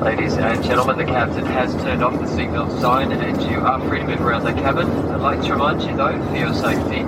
[0.00, 4.00] Ladies and gentlemen, the captain has turned off the seatbelt sign and you are free
[4.00, 4.88] to move around the cabin.
[4.88, 7.02] I'd like to remind you though, for your safety,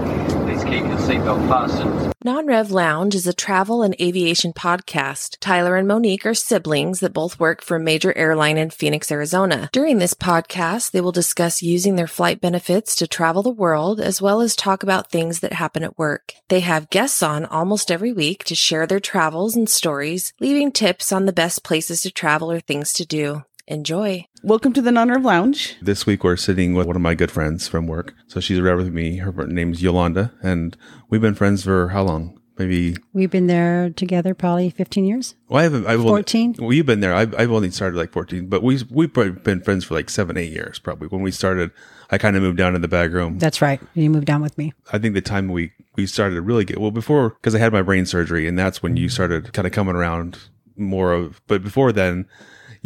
[0.45, 2.08] please keep your seatbelt fastened.
[2.29, 5.39] Non Rev Lounge is a travel and aviation podcast.
[5.41, 9.71] Tyler and Monique are siblings that both work for a major airline in Phoenix, Arizona.
[9.73, 14.21] During this podcast, they will discuss using their flight benefits to travel the world, as
[14.21, 16.35] well as talk about things that happen at work.
[16.49, 21.11] They have guests on almost every week to share their travels and stories, leaving tips
[21.11, 23.45] on the best places to travel or things to do.
[23.69, 24.27] Enjoy.
[24.43, 25.77] Welcome to the Non-Rev Lounge.
[25.83, 28.15] This week we're sitting with one of my good friends from work.
[28.27, 29.19] So she's right with me.
[29.19, 30.75] Her name's Yolanda, and
[31.11, 32.41] we've been friends for how long?
[32.57, 32.97] Maybe.
[33.13, 35.35] We've been there together probably 15 years.
[35.51, 35.87] Well, I haven't.
[35.87, 36.49] I've 14?
[36.49, 37.15] Only, well, you've been there.
[37.15, 40.51] I've, I've only started like 14, but we, we've been friends for like seven, eight
[40.51, 41.09] years probably.
[41.09, 41.71] When we started,
[42.11, 43.39] I kind of moved down in the back room.
[43.39, 43.83] That's right.
[43.93, 44.73] You moved down with me.
[44.95, 47.75] I think the time we, we started to really get, well, before, because I had
[47.75, 50.39] my brain surgery, and that's when you started kind of coming around
[50.75, 52.27] more of, but before then,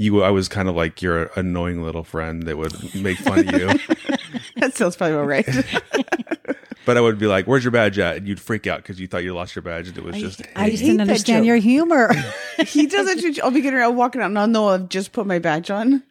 [0.03, 3.55] you I was kind of like your annoying little friend that would make fun of
[3.55, 3.67] you.
[4.57, 5.47] that sounds probably all right.
[6.87, 9.07] but I would be like, "Where's your badge at?" And you'd freak out because you
[9.07, 10.43] thought you lost your badge, and it was just.
[10.57, 12.13] I, I just didn't understand your humor.
[12.67, 13.43] he does it.
[13.43, 16.03] I'll be getting around walking out, and I'll know I've just put my badge on,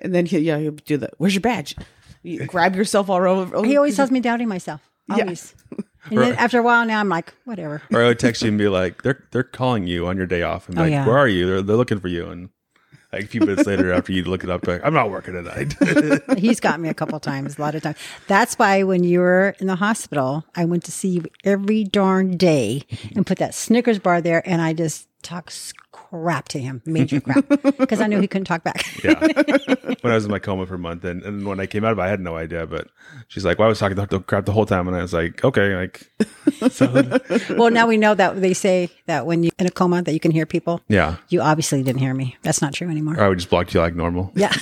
[0.00, 1.14] and then he yeah he'll do that.
[1.18, 1.76] Where's your badge?
[2.22, 3.64] You grab yourself all over.
[3.64, 4.80] he always has me doubting myself.
[5.08, 5.54] Always.
[5.70, 5.78] Yeah.
[6.10, 7.82] And then after a while, now I'm like, whatever.
[7.92, 10.42] Or I would text you and be like, "They're they're calling you on your day
[10.42, 11.06] off," and be oh, like, yeah.
[11.06, 11.46] "Where are you?
[11.46, 12.50] They're they're looking for you." And
[13.12, 15.74] like a few minutes later, after you look it up, like, I'm not working tonight.
[16.38, 17.96] He's got me a couple times, a lot of times.
[18.26, 22.36] That's why when you were in the hospital, I went to see you every darn
[22.36, 22.82] day
[23.14, 25.52] and put that Snickers bar there, and I just talk
[25.92, 28.84] crap to him, major crap, because I knew he couldn't talk back.
[29.02, 29.14] yeah.
[30.02, 31.92] When I was in my coma for a month, and, and when I came out
[31.92, 32.64] of it, I had no idea.
[32.66, 32.88] But
[33.26, 35.42] she's like, "Well, I was talking the crap the whole time," and I was like,
[35.42, 36.08] "Okay." Like,
[36.70, 36.86] so.
[37.56, 40.20] well, now we know that they say that when you're in a coma, that you
[40.20, 40.80] can hear people.
[40.88, 41.16] Yeah.
[41.28, 42.36] You obviously didn't hear me.
[42.42, 43.18] That's not true anymore.
[43.18, 44.30] Or I would just block you like normal.
[44.34, 44.52] Yeah.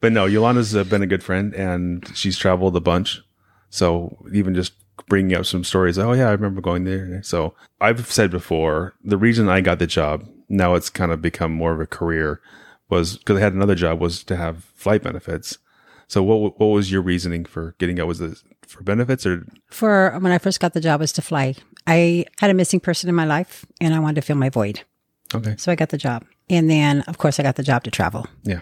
[0.00, 3.22] But no, Yolanda's uh, been a good friend, and she's traveled a bunch.
[3.70, 4.72] So even just
[5.08, 5.98] bringing up some stories.
[5.98, 7.22] Oh yeah, I remember going there.
[7.22, 11.52] So I've said before, the reason I got the job, now it's kind of become
[11.52, 12.40] more of a career,
[12.88, 15.58] was because I had another job was to have flight benefits.
[16.08, 18.06] So what what was your reasoning for getting out?
[18.06, 21.54] Was it for benefits or for when I first got the job was to fly.
[21.86, 24.82] I had a missing person in my life and I wanted to fill my void.
[25.34, 25.54] Okay.
[25.56, 26.24] So I got the job.
[26.50, 28.26] And then of course I got the job to travel.
[28.42, 28.60] Yeah.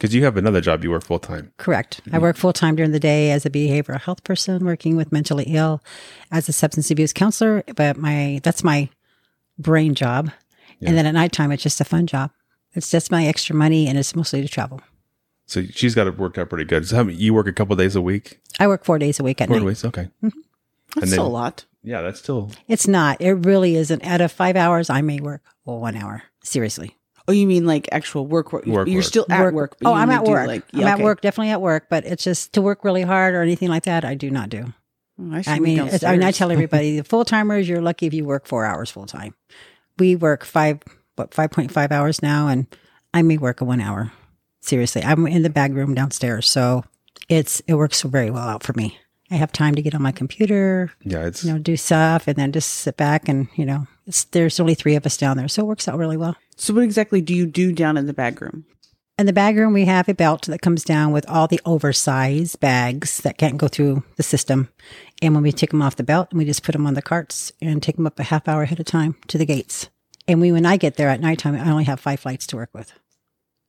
[0.00, 1.52] Because you have another job, you work full time.
[1.58, 2.00] Correct.
[2.10, 5.44] I work full time during the day as a behavioral health person, working with mentally
[5.48, 5.82] ill,
[6.32, 7.62] as a substance abuse counselor.
[7.76, 8.88] But my that's my
[9.58, 10.30] brain job,
[10.78, 10.88] yeah.
[10.88, 12.30] and then at nighttime it's just a fun job.
[12.72, 14.80] It's just my extra money, and it's mostly to travel.
[15.44, 16.88] So she's got it worked out pretty good.
[16.88, 18.40] So how, you work a couple days a week?
[18.58, 19.66] I work four days a week at four night.
[19.66, 20.08] days, okay.
[20.24, 20.38] Mm-hmm.
[20.94, 21.66] That's then, still a lot.
[21.82, 22.52] Yeah, that's still.
[22.68, 23.20] It's not.
[23.20, 24.02] It really isn't.
[24.02, 26.22] Out of five hours, I may work well one hour.
[26.42, 26.96] Seriously.
[27.30, 28.52] Oh, you mean like actual work?
[28.52, 28.66] work.
[28.66, 29.04] work You're work.
[29.04, 29.54] still at work.
[29.54, 30.48] work oh, I'm at work.
[30.48, 31.02] Like, yeah, I'm okay.
[31.02, 31.86] at work, definitely at work.
[31.88, 34.04] But it's just to work really hard or anything like that.
[34.04, 34.72] I do not do.
[35.20, 38.14] Oh, I, I mean, I mean, I tell everybody the full timers, you're lucky if
[38.14, 39.34] you work four hours full time.
[39.96, 40.80] We work five,
[41.14, 42.66] what, five point five hours now, and
[43.14, 44.10] I may work a one hour.
[44.60, 46.84] Seriously, I'm in the bag room downstairs, so
[47.28, 48.98] it's it works very well out for me.
[49.30, 52.36] I have time to get on my computer, yeah, it's you know, do stuff, and
[52.36, 53.86] then just sit back and you know,
[54.32, 56.36] there's only three of us down there, so it works out really well.
[56.60, 58.66] So, what exactly do you do down in the bag room?
[59.18, 62.60] In the bag room, we have a belt that comes down with all the oversized
[62.60, 64.68] bags that can't go through the system.
[65.22, 67.50] And when we take them off the belt, we just put them on the carts
[67.62, 69.88] and take them up a half hour ahead of time to the gates.
[70.28, 72.70] And we, when I get there at nighttime, I only have five flights to work
[72.74, 72.92] with.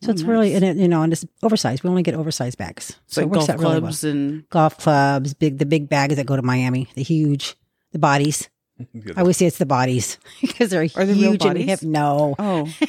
[0.01, 0.29] So oh, it's nice.
[0.29, 1.83] really, and it, you know, and it's oversized.
[1.83, 2.99] We only get oversized bags.
[3.07, 4.11] So works golf out really clubs well.
[4.11, 7.55] and golf clubs, big the big bags that go to Miami, the huge,
[7.93, 8.49] the bodies.
[9.15, 11.81] I always say it's the bodies because they're Are they huge and hip.
[11.83, 12.35] No.
[12.37, 12.67] Oh,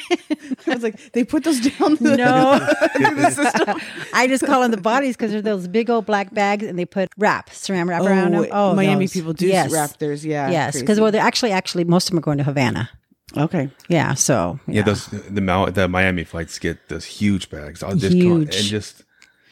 [0.67, 1.97] I was like, they put those down.
[1.97, 3.83] The, no, the
[4.13, 6.85] I just call them the bodies because they're those big old black bags, and they
[6.85, 8.47] put wrap, saran wrap oh, around them.
[8.51, 9.13] Oh, Miami those.
[9.13, 9.73] people do yes.
[9.73, 10.25] wrap theirs.
[10.25, 12.91] Yeah, yes, because well, they're actually actually most of them are going to Havana.
[13.37, 13.71] Okay.
[13.89, 14.15] Yeah.
[14.15, 17.83] So yeah, yeah those the the Miami flights get those huge bags.
[17.83, 18.55] I'll just huge.
[18.57, 19.05] and just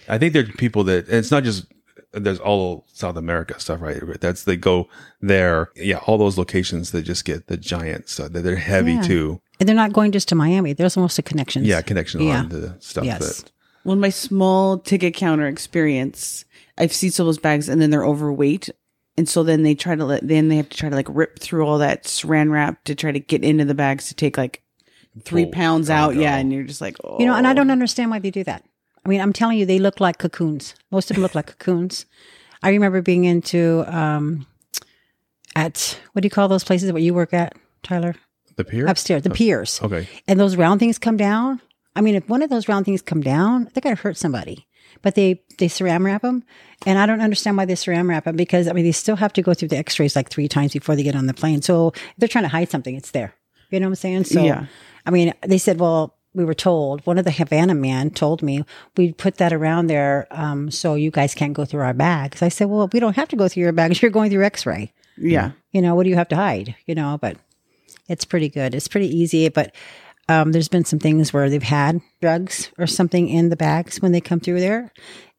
[0.08, 1.66] I think there are people that it's not just
[2.12, 4.02] there's all South America stuff, right?
[4.20, 4.88] That's they go
[5.20, 5.70] there.
[5.76, 8.32] Yeah, all those locations that just get the giant stuff.
[8.32, 9.02] They're heavy yeah.
[9.02, 9.40] too.
[9.58, 10.72] And they're not going just to Miami.
[10.72, 11.64] There's almost a connection.
[11.64, 12.40] Yeah, connection yeah.
[12.40, 13.42] on the stuff yes.
[13.42, 13.52] that.
[13.84, 16.44] Well, my small ticket counter experience,
[16.78, 18.70] I've seen some of those bags and then they're overweight.
[19.16, 21.38] And so then they try to let, then they have to try to like rip
[21.38, 24.62] through all that saran wrap to try to get into the bags to take like
[25.24, 26.14] three oh, pounds out.
[26.14, 26.36] Yeah.
[26.36, 27.18] And you're just like, oh.
[27.18, 27.54] You know, and I oh.
[27.54, 28.64] don't understand why they do that.
[29.04, 30.74] I mean, I'm telling you, they look like cocoons.
[30.90, 32.06] Most of them look like cocoons.
[32.62, 34.46] I remember being into um,
[35.56, 38.14] at what do you call those places where you work at, Tyler?
[38.56, 38.86] The pier?
[38.86, 39.80] upstairs, the piers.
[39.82, 40.06] Okay.
[40.28, 41.62] And those round things come down.
[41.96, 44.66] I mean, if one of those round things come down, they're going to hurt somebody.
[45.02, 46.42] But they they saran wrap them,
[46.84, 49.32] and I don't understand why they saran wrap them because I mean they still have
[49.34, 51.62] to go through the X-rays like three times before they get on the plane.
[51.62, 53.32] So if they're trying to hide something, it's there.
[53.70, 54.24] You know what I'm saying?
[54.24, 54.66] So Yeah.
[55.06, 58.64] I mean, they said, well, we were told one of the Havana men told me
[58.96, 62.40] we put that around there um, so you guys can't go through our bags.
[62.42, 64.00] I said, well, we don't have to go through your bags.
[64.02, 65.52] You're going through X-ray Yeah.
[65.72, 66.76] you know, what do you have to hide?
[66.86, 67.36] You know, but
[68.08, 68.74] it's pretty good.
[68.74, 69.48] It's pretty easy.
[69.48, 69.74] But
[70.28, 74.12] um, there's been some things where they've had drugs or something in the bags when
[74.12, 74.92] they come through there.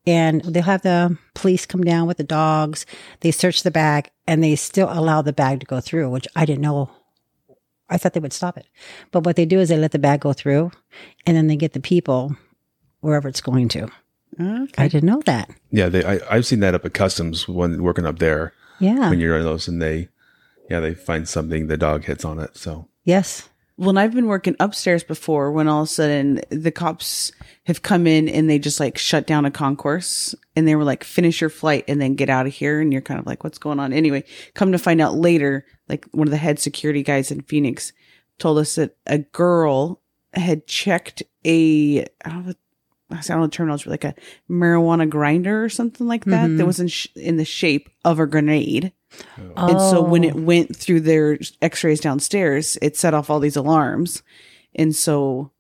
[0.08, 2.86] And they'll have the police come down with the dogs.
[3.20, 6.44] They search the bag and they still allow the bag to go through, which I
[6.46, 6.90] didn't know.
[7.92, 8.66] I thought they would stop it.
[9.12, 10.72] But what they do is they let the bag go through
[11.28, 12.36] and then they get the people
[13.02, 13.90] wherever it's going to.
[14.40, 14.84] Okay.
[14.84, 15.50] I didn't know that.
[15.72, 19.10] Yeah, they, I, I've seen that up at customs when working up there Yeah.
[19.10, 20.08] when you're in those, and they,
[20.70, 22.56] yeah, they find something, the dog hits on it.
[22.56, 23.50] So yes.
[23.82, 27.32] Well, I've been working upstairs before when all of a sudden the cops
[27.66, 31.04] have come in and they just like shut down a concourse and they were like,
[31.04, 32.80] finish your flight and then get out of here.
[32.80, 33.92] And you're kind of like, what's going on?
[33.92, 34.24] Anyway,
[34.54, 37.92] come to find out later, like one of the head security guys in Phoenix
[38.38, 40.00] told us that a girl
[40.36, 42.54] had checked a, I don't know,
[43.10, 44.14] I don't know the terminology, like a
[44.48, 46.68] marijuana grinder or something like that that mm-hmm.
[46.68, 48.94] was in, sh- in the shape of a grenade.
[49.58, 50.40] And so when it Oh.
[50.42, 54.24] went through their x rays downstairs, it set off all these alarms.
[54.76, 55.52] And so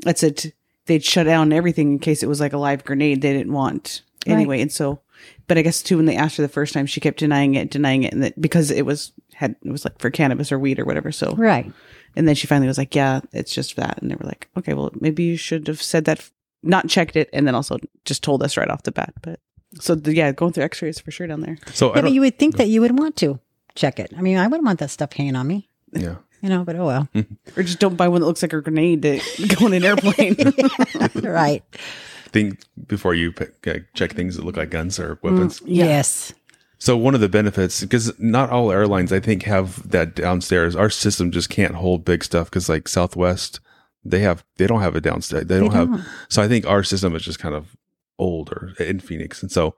[0.00, 0.52] that's it.
[0.86, 4.02] They'd shut down everything in case it was like a live grenade they didn't want
[4.26, 4.60] anyway.
[4.60, 5.00] And so,
[5.46, 7.70] but I guess too, when they asked her the first time, she kept denying it,
[7.70, 8.12] denying it.
[8.12, 11.10] And that because it was, had, it was like for cannabis or weed or whatever.
[11.12, 11.72] So, Right.
[12.16, 13.98] and then she finally was like, yeah, it's just that.
[14.02, 16.28] And they were like, okay, well, maybe you should have said that,
[16.62, 17.30] not checked it.
[17.32, 19.14] And then also just told us right off the bat.
[19.22, 19.40] But
[19.80, 21.58] so, the, yeah, going through x rays for sure down there.
[21.72, 23.40] so I Yeah, but you would think that you would want to
[23.74, 24.12] check it.
[24.16, 26.16] I mean, I wouldn't want that stuff hanging on me, yeah.
[26.42, 27.08] you know, but oh well.
[27.56, 29.20] Or just don't buy one that looks like a grenade to
[29.56, 30.36] go in an airplane.
[31.22, 31.62] right.
[32.30, 35.62] Think before you pick, uh, check things that look like guns or weapons.
[35.64, 36.34] Yes.
[36.78, 40.76] So one of the benefits, because not all airlines, I think, have that downstairs.
[40.76, 43.60] Our system just can't hold big stuff because, like Southwest,
[44.04, 45.46] they have they don't have a downstairs.
[45.46, 46.06] They don't have.
[46.28, 47.76] So I think our system is just kind of
[48.18, 49.74] older in Phoenix, and so.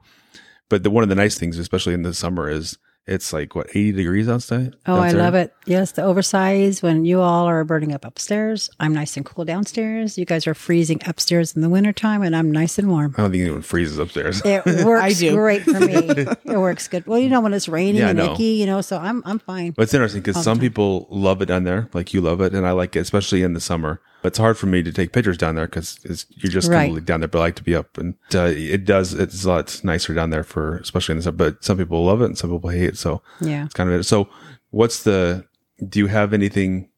[0.68, 2.76] But the one of the nice things, especially in the summer, is
[3.06, 4.76] it's like what eighty degrees outside.
[4.84, 5.54] Oh, I love it.
[5.64, 8.68] Yes, the oversized when you all are burning up upstairs.
[8.78, 10.18] I'm nice and cool downstairs.
[10.18, 13.14] You guys are freezing upstairs in the wintertime, and I'm nice and warm.
[13.16, 14.42] I don't think anyone freezes upstairs.
[14.44, 15.34] It works do.
[15.34, 15.94] great for me.
[16.44, 17.06] It works good.
[17.06, 18.34] Well, you know when it's raining Yeah, and know.
[18.34, 19.70] icky, you know, so I'm I'm fine.
[19.70, 22.66] But it's interesting because some people love it down there, like you love it, and
[22.66, 24.02] I like it, especially in the summer.
[24.22, 25.98] But it's hard for me to take pictures down there because
[26.30, 26.86] you're just Right.
[26.86, 27.28] completely down there.
[27.28, 29.14] But I like to be up, and uh, it does.
[29.14, 31.36] It's a lot nicer down there for, especially in the summer.
[31.36, 32.98] But some people love it, and some people hate it.
[32.98, 33.64] So Yeah.
[33.64, 34.04] it's kind of it.
[34.04, 34.28] So,
[34.70, 35.44] what's the?
[35.88, 36.88] Do you have anything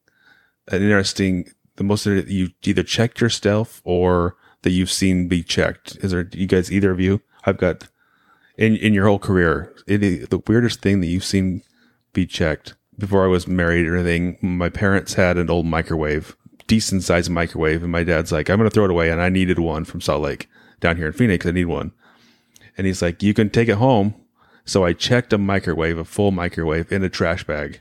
[0.68, 1.46] an interesting?
[1.76, 5.96] The most that you either checked yourself or that you've seen be checked?
[6.02, 7.20] Is there you guys either of you?
[7.44, 7.88] I've got
[8.56, 11.62] in in your whole career, any, the weirdest thing that you've seen
[12.12, 14.36] be checked before I was married or anything.
[14.42, 16.36] My parents had an old microwave,
[16.70, 19.28] decent sized microwave, and my dad's like, "I'm going to throw it away," and I
[19.28, 21.44] needed one from Salt Lake down here in Phoenix.
[21.44, 21.90] I need one,
[22.78, 24.14] and he's like, "You can take it home."
[24.64, 27.80] So I checked a microwave, a full microwave, in a trash bag,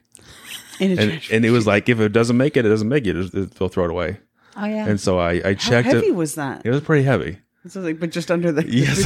[0.79, 2.89] In a and trash- and it was like, if it doesn't make it, it doesn't
[2.89, 3.31] make it.
[3.31, 4.17] They'll throw it away.
[4.57, 4.87] Oh yeah.
[4.87, 5.85] And so I I checked.
[5.85, 6.15] How heavy it.
[6.15, 6.65] was that?
[6.65, 7.37] It was pretty heavy.
[7.67, 8.63] So like, but just under the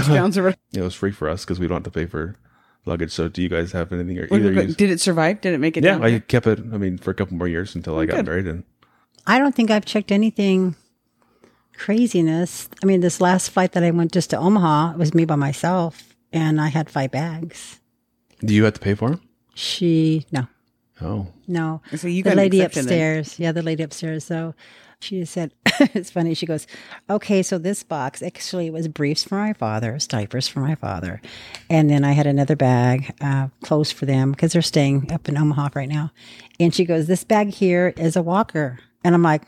[0.07, 0.49] pounds or.
[0.49, 2.37] It was free for us because we don't have to pay for
[2.85, 3.11] luggage.
[3.11, 4.65] So do you guys have anything or either?
[4.67, 5.41] Did it survive?
[5.41, 6.03] Did it make it yeah, down?
[6.03, 6.59] I kept it.
[6.59, 8.25] I mean, for a couple more years until I got good.
[8.27, 8.63] married, and
[9.25, 10.75] I don't think I've checked anything
[11.77, 12.69] craziness.
[12.81, 15.35] I mean, this last flight that I went just to Omaha, it was me by
[15.35, 17.79] myself, and I had five bags.
[18.39, 19.21] do you have to pay for them?
[19.55, 20.47] She no,
[21.01, 21.81] Oh, no.
[21.95, 22.83] So you got the got lady accepted then.
[22.85, 23.39] upstairs.
[23.39, 24.23] Yeah, the lady upstairs.
[24.23, 24.53] So
[24.99, 26.33] she just said, it's funny.
[26.33, 26.65] She goes,
[27.09, 31.21] okay, so this box actually was briefs for my father, it diapers for my father.
[31.69, 35.37] And then I had another bag, uh, clothes for them because they're staying up in
[35.37, 36.11] Omaha right now.
[36.59, 38.79] And she goes, this bag here is a walker.
[39.03, 39.43] And I'm like,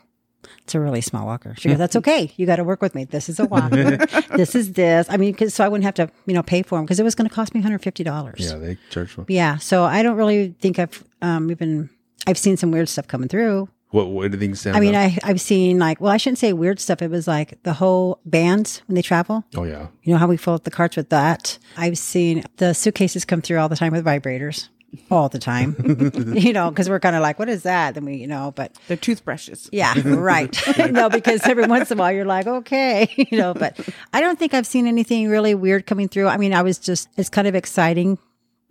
[0.63, 1.55] it's a really small walker.
[1.57, 2.31] She goes, that's okay.
[2.37, 3.05] You got to work with me.
[3.05, 3.97] This is a walker.
[4.35, 5.07] this is this.
[5.09, 7.03] I mean, cause, so I wouldn't have to, you know, pay for them because it
[7.03, 8.35] was going to cost me $150.
[8.37, 9.15] yeah, they charge.
[9.15, 9.25] them.
[9.27, 9.57] Yeah.
[9.57, 11.89] So I don't really think I've um, even
[12.27, 13.69] I've seen some weird stuff coming through.
[13.91, 14.75] What what do things stand?
[14.75, 14.95] I mean?
[14.95, 17.01] I I've seen like well, I shouldn't say weird stuff.
[17.01, 19.45] It was like the whole bands when they travel.
[19.55, 21.57] oh yeah, You know how we fill up the carts with that.
[21.77, 24.67] I've seen the suitcases come through all the time with vibrators,
[25.11, 25.75] all the time.
[26.35, 27.95] you know, because we're kind of like, what is that?
[27.95, 29.69] Then we, you know, but They're toothbrushes.
[29.71, 30.57] yeah, right.
[30.91, 33.79] no, because every once in a while you're like, okay, you know, but
[34.13, 36.27] I don't think I've seen anything really weird coming through.
[36.27, 38.17] I mean, I was just, it's kind of exciting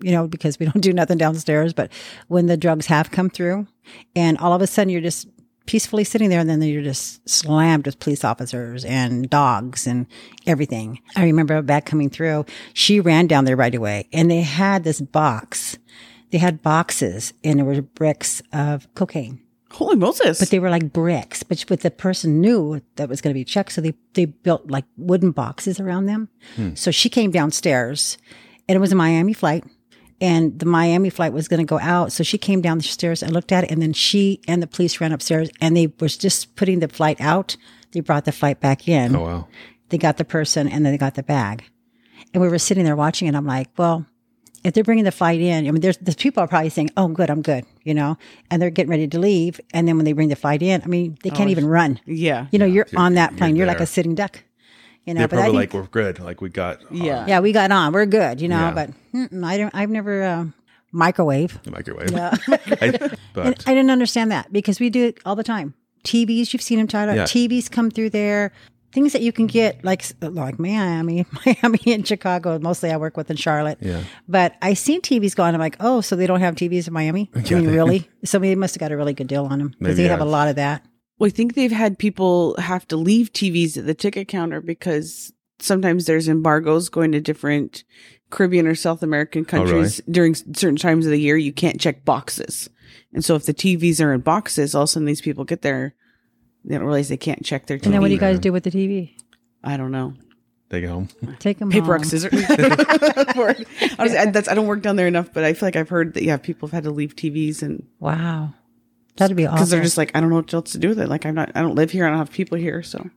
[0.01, 1.73] you know, because we don't do nothing downstairs.
[1.73, 1.91] But
[2.29, 3.67] when the drugs have come through,
[4.17, 5.29] and all of a sudden you're just
[5.67, 10.07] peacefully sitting there, and then you're just slammed with police officers and dogs and
[10.47, 11.01] everything.
[11.17, 12.45] I remember back coming through.
[12.75, 15.79] She ran down there right away, and they had this box.
[16.35, 20.41] They had boxes, and there were bricks of cocaine Holy Moses!
[20.41, 21.45] but they were like bricks.
[21.45, 24.69] But but the person knew that was going to be checked, so they they built
[24.69, 26.29] like wooden boxes around them.
[26.57, 26.75] Hmm.
[26.75, 28.19] So she came downstairs,
[28.69, 29.63] and it was a Miami flight,
[30.21, 32.11] and the Miami flight was going to go out.
[32.11, 34.67] So she came down the stairs and looked at it, and then she and the
[34.67, 37.57] police ran upstairs, and they was just putting the flight out.
[37.93, 39.15] They brought the flight back in.
[39.15, 39.49] Oh wow.
[39.91, 41.63] They got the person, and then they got the bag.
[42.33, 43.37] And we were sitting there watching it.
[43.37, 44.05] I'm like, well,
[44.65, 47.09] if they're bringing the flight in, I mean, there's, there's people are probably saying, "Oh,
[47.09, 48.17] good, I'm good," you know,
[48.51, 49.61] and they're getting ready to leave.
[49.73, 52.01] And then when they bring the flight in, I mean, they can't even run.
[52.07, 53.57] yeah, You know, you're you're- on that you're plane.
[53.57, 54.43] You're, like a sitting duck.
[55.05, 56.19] You know, They're but I probably think, like we're good.
[56.21, 57.27] Like we got yeah.
[57.27, 57.93] yeah, we got on.
[57.93, 58.41] We're good.
[58.41, 58.73] You know, Yeah.
[58.73, 58.91] but
[59.45, 59.75] I don't.
[59.75, 60.45] I've never uh,
[60.93, 61.63] microwave.
[61.63, 62.11] the microwave.
[62.11, 62.35] Yeah.
[62.49, 65.75] I- And but I didn't understand that because we do it all the time.
[66.05, 67.15] TVs, you've seen them, Tyler.
[67.15, 67.25] Yeah.
[67.25, 68.53] TVs come through there.
[68.95, 72.59] Things that you can get, like like Miami, Miami and Chicago.
[72.61, 73.79] Mostly, I work with in Charlotte.
[73.81, 74.05] Yeah.
[74.29, 75.53] But I seen TVs going.
[75.55, 77.31] I'm like, oh, so they don't have TVs in Miami?
[77.35, 78.09] I Yeah, mean, they- really?
[78.25, 80.25] Somebody must have got a really good deal on them because Maybe, they have a
[80.25, 80.87] lot of that.
[81.19, 85.33] Well, I think they've had people have to leave TVs at the ticket counter because
[85.59, 87.85] sometimes there's embargoes going to different
[88.31, 89.71] Caribbean or South American Oh, really?
[89.73, 91.37] countries during certain times of the year.
[91.37, 92.69] You can't check boxes.
[93.13, 95.63] And so if the TVs are in boxes, all of a sudden these people get
[95.63, 95.95] there,
[96.65, 97.85] they don't realize they can't check their TV.
[97.87, 99.13] And then what do you guys do with the TV?
[99.63, 100.15] I don't know.
[100.71, 101.09] take it home.
[101.39, 101.93] Take them Paper home.
[101.93, 102.33] rock scissors.
[103.99, 106.15] Honestly, I, that's, I don't work down there enough, but I feel like I've heard
[106.15, 108.55] that yeah, people have had to leave TVs and Wow,
[109.17, 109.57] that'd be awesome.
[109.57, 111.09] because they're just like I don't know what else to do with it.
[111.09, 112.07] Like I'm not, I don't live here.
[112.07, 113.09] I don't have people here, so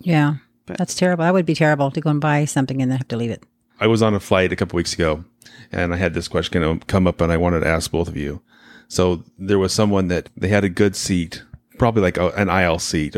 [0.00, 0.36] yeah,
[0.66, 1.24] But- that's terrible.
[1.24, 3.44] That would be terrible to go and buy something and then have to leave it.
[3.80, 5.24] I was on a flight a couple weeks ago,
[5.70, 8.42] and I had this question come up, and I wanted to ask both of you.
[8.88, 11.42] So there was someone that they had a good seat,
[11.78, 13.16] probably like a, an aisle seat,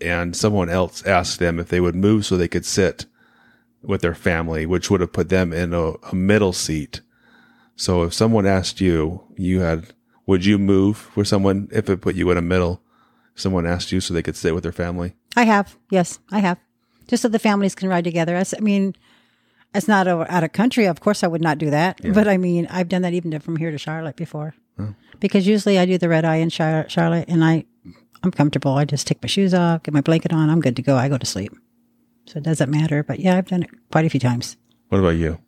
[0.00, 3.06] and someone else asked them if they would move so they could sit
[3.82, 7.00] with their family, which would have put them in a, a middle seat.
[7.76, 9.92] So if someone asked you, you had,
[10.26, 12.80] would you move for someone if it put you in a middle?
[13.34, 15.14] Someone asked you so they could sit with their family.
[15.36, 16.58] I have, yes, I have,
[17.08, 18.36] just so the families can ride together.
[18.36, 18.94] I mean,
[19.74, 20.86] it's not out of country.
[20.86, 22.00] Of course, I would not do that.
[22.14, 24.94] But I mean, I've done that even from here to Charlotte before, oh.
[25.18, 27.64] because usually I do the red eye in Char- Charlotte, and I,
[28.24, 28.72] I'm comfortable.
[28.72, 30.96] I just take my shoes off, get my blanket on, I'm good to go.
[30.96, 31.52] I go to sleep,
[32.26, 33.02] so it doesn't matter.
[33.02, 34.56] But yeah, I've done it quite a few times.
[34.88, 35.38] What about you?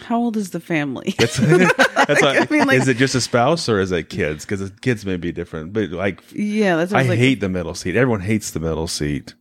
[0.00, 1.14] how old is the family?
[1.18, 4.44] That's what, mean, like- is it just a spouse or is it kids?
[4.44, 5.72] Because kids may be different.
[5.72, 7.96] But like, yeah, that's what I like, hate the middle seat.
[7.96, 9.34] Everyone hates the middle seat.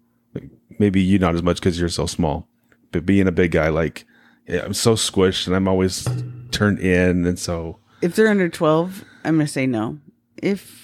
[0.80, 2.48] Maybe you not as much because you're so small.
[2.92, 4.06] But being a big guy, like
[4.48, 6.08] yeah, I'm so squished and I'm always
[6.52, 10.00] turned in, and so if they're under 12, I'm going to say no.
[10.38, 10.81] If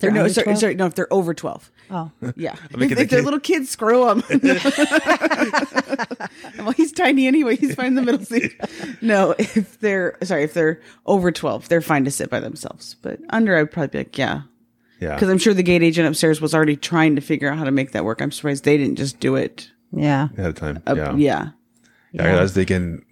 [0.00, 0.58] they're no, under sorry, 12?
[0.58, 1.70] sorry, no, if they're over 12.
[1.90, 2.54] Oh, Yeah.
[2.76, 4.22] mean, if, the if they're little kids, screw them.
[6.58, 7.56] well, he's tiny anyway.
[7.56, 8.52] He's fine in the middle seat.
[9.00, 12.96] No, if they're, sorry, if they're over 12, they're fine to sit by themselves.
[13.02, 14.42] But under, I'd probably be like, yeah.
[15.00, 17.64] yeah, Because I'm sure the gate agent upstairs was already trying to figure out how
[17.64, 18.20] to make that work.
[18.20, 19.70] I'm surprised they didn't just do it.
[19.92, 20.82] yeah, ahead of time.
[20.86, 21.14] Uh, yeah.
[21.14, 21.48] yeah.
[22.12, 23.04] Yeah, I was thinking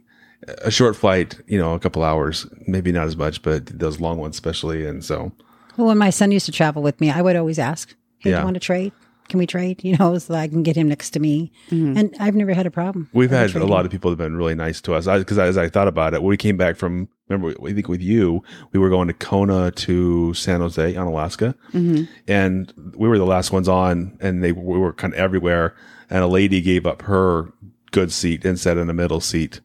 [0.64, 4.18] a short flight, you know, a couple hours, maybe not as much, but those long
[4.18, 4.86] ones especially.
[4.86, 5.32] And so,
[5.76, 8.30] Well, when my son used to travel with me, I would always ask, "Hey, do
[8.30, 8.38] Yeah.
[8.38, 8.92] you want to trade?
[9.28, 9.82] Can we trade?
[9.82, 11.96] You know, so I can get him next to me." Mm-hmm.
[11.96, 13.08] And I've never had a problem.
[13.12, 15.06] We've with had a lot of people that have been really nice to us.
[15.06, 18.02] Because as I thought about it, when we came back from, remember, I think with
[18.02, 18.42] you,
[18.72, 22.04] we were going to Kona to San Jose on Alaska, mm-hmm.
[22.28, 25.74] and we were the last ones on, and they we were kind of everywhere.
[26.08, 27.52] And a lady gave up her
[27.90, 29.60] good seat and sat in a middle seat,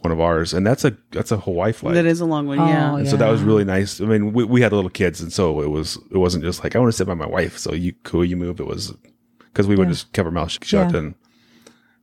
[0.00, 1.94] one of ours, and that's a that's a Hawaii flight.
[1.94, 2.58] That is a long one.
[2.58, 2.96] Oh, yeah.
[2.96, 4.00] And so that was really nice.
[4.00, 6.74] I mean, we, we had little kids, and so it was it wasn't just like
[6.74, 7.58] I want to sit by my wife.
[7.58, 8.60] So you cool, you move.
[8.60, 8.94] It was
[9.38, 10.98] because we would just keep our mouth shut Yeah.
[10.98, 11.14] and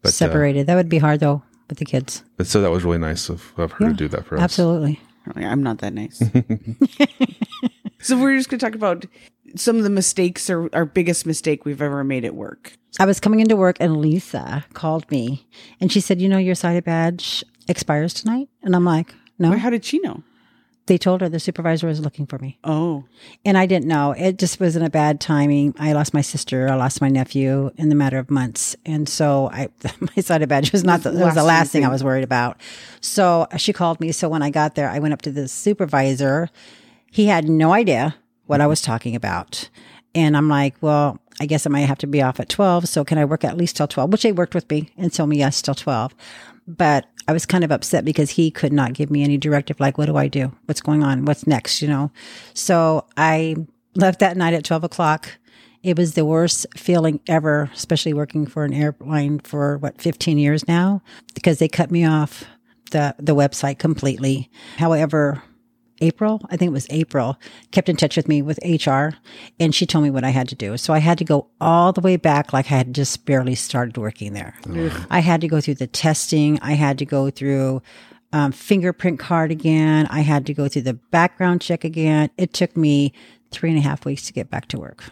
[0.02, 0.68] but, uh, separated.
[0.68, 2.24] that would be hard though with the kids.
[2.38, 4.42] but so that was really nice of, of her to do that for us.
[4.44, 5.00] Absolutely.
[5.36, 6.20] I'm not that nice.
[8.00, 9.06] so we're just going to talk about
[9.56, 12.78] some of the mistakes or our biggest mistake we've ever made at work.
[13.00, 15.48] I was coming into work and Lisa called me
[15.82, 19.70] and she said, "You know, your SIDA badge expires tonight." And I'm like, "No." How
[19.70, 20.24] did she know?
[20.88, 22.58] They told her the supervisor was looking for me.
[22.64, 23.04] Oh,
[23.44, 24.14] And I didn't know.
[24.14, 25.76] It just wasn't a bad timing.
[25.78, 26.70] I lost my sister.
[26.70, 28.74] I lost my nephew in the matter of months.
[28.86, 29.68] And so I,
[30.00, 32.62] my SIDA badge was not the, was the Last last thing I was worried about.
[33.02, 34.14] So she called me.
[34.14, 36.50] So when I got there, I went up to the supervisor.
[37.12, 39.70] He had no idea what I was talking about.
[40.16, 42.88] And I'm like, well, I guess I might have to be off at 12.
[42.88, 44.10] So can I work at least till 12?
[44.10, 46.16] Which they worked with me and told me yes till 12.
[46.68, 49.98] But I was kind of upset because he could not give me any directive, like,
[49.98, 50.54] what do I do?
[50.66, 51.26] What's going on?
[51.26, 51.82] What's next?
[51.82, 52.12] You know?
[52.54, 53.56] So I
[53.96, 55.38] left that night at 12 o'clock.
[55.84, 60.68] It was the worst feeling ever, especially working for an airline for what, 15 years
[60.68, 61.02] now,
[61.34, 62.44] because they cut me off
[62.92, 64.50] the, the website completely.
[64.78, 65.44] However,
[66.02, 67.38] April, I think it was April,
[67.72, 69.10] kept in touch with me with HR
[69.60, 70.78] and she told me what I had to do.
[70.78, 73.98] So I had to go all the way back like I had just barely started
[73.98, 74.56] working there.
[75.10, 76.60] I had to go through the testing.
[76.62, 77.82] I had to go through
[78.34, 80.08] um, fingerprint card again.
[80.10, 82.30] I had to go through the background check again.
[82.38, 83.14] It took me
[83.52, 85.04] three and a half weeks to get back to work.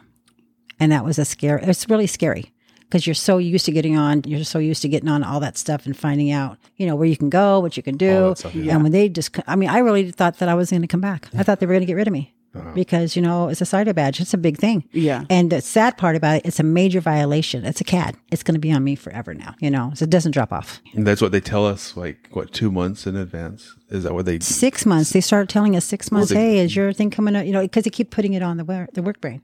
[0.80, 1.58] And that was a scare.
[1.58, 2.52] it's really scary
[2.88, 5.58] because you're so used to getting on, you're so used to getting on all that
[5.58, 8.34] stuff and finding out, you know, where you can go, what you can do.
[8.38, 8.74] stuff, yeah.
[8.74, 11.02] And when they just, I mean, I really thought that I was going to come
[11.02, 11.28] back.
[11.38, 12.72] I thought they were going to get rid of me Uh-huh.
[12.74, 14.22] because, you know, it's a SIDA badge.
[14.22, 14.84] It's a big thing.
[14.94, 15.26] Yeah.
[15.30, 17.66] And the sad part about it, it's a major violation.
[17.66, 18.16] It's a CAD.
[18.32, 20.80] It's going to be on me forever now, you know, so it doesn't drop off.
[20.94, 23.76] And that's what they tell us, like what two months in advance.
[23.90, 24.40] Is that what they?
[24.40, 25.10] Six months.
[25.12, 27.46] They start telling us six months, they- hey, is your thing coming up?
[27.46, 29.42] You know, because they keep putting it on the, wor- the Workbrain.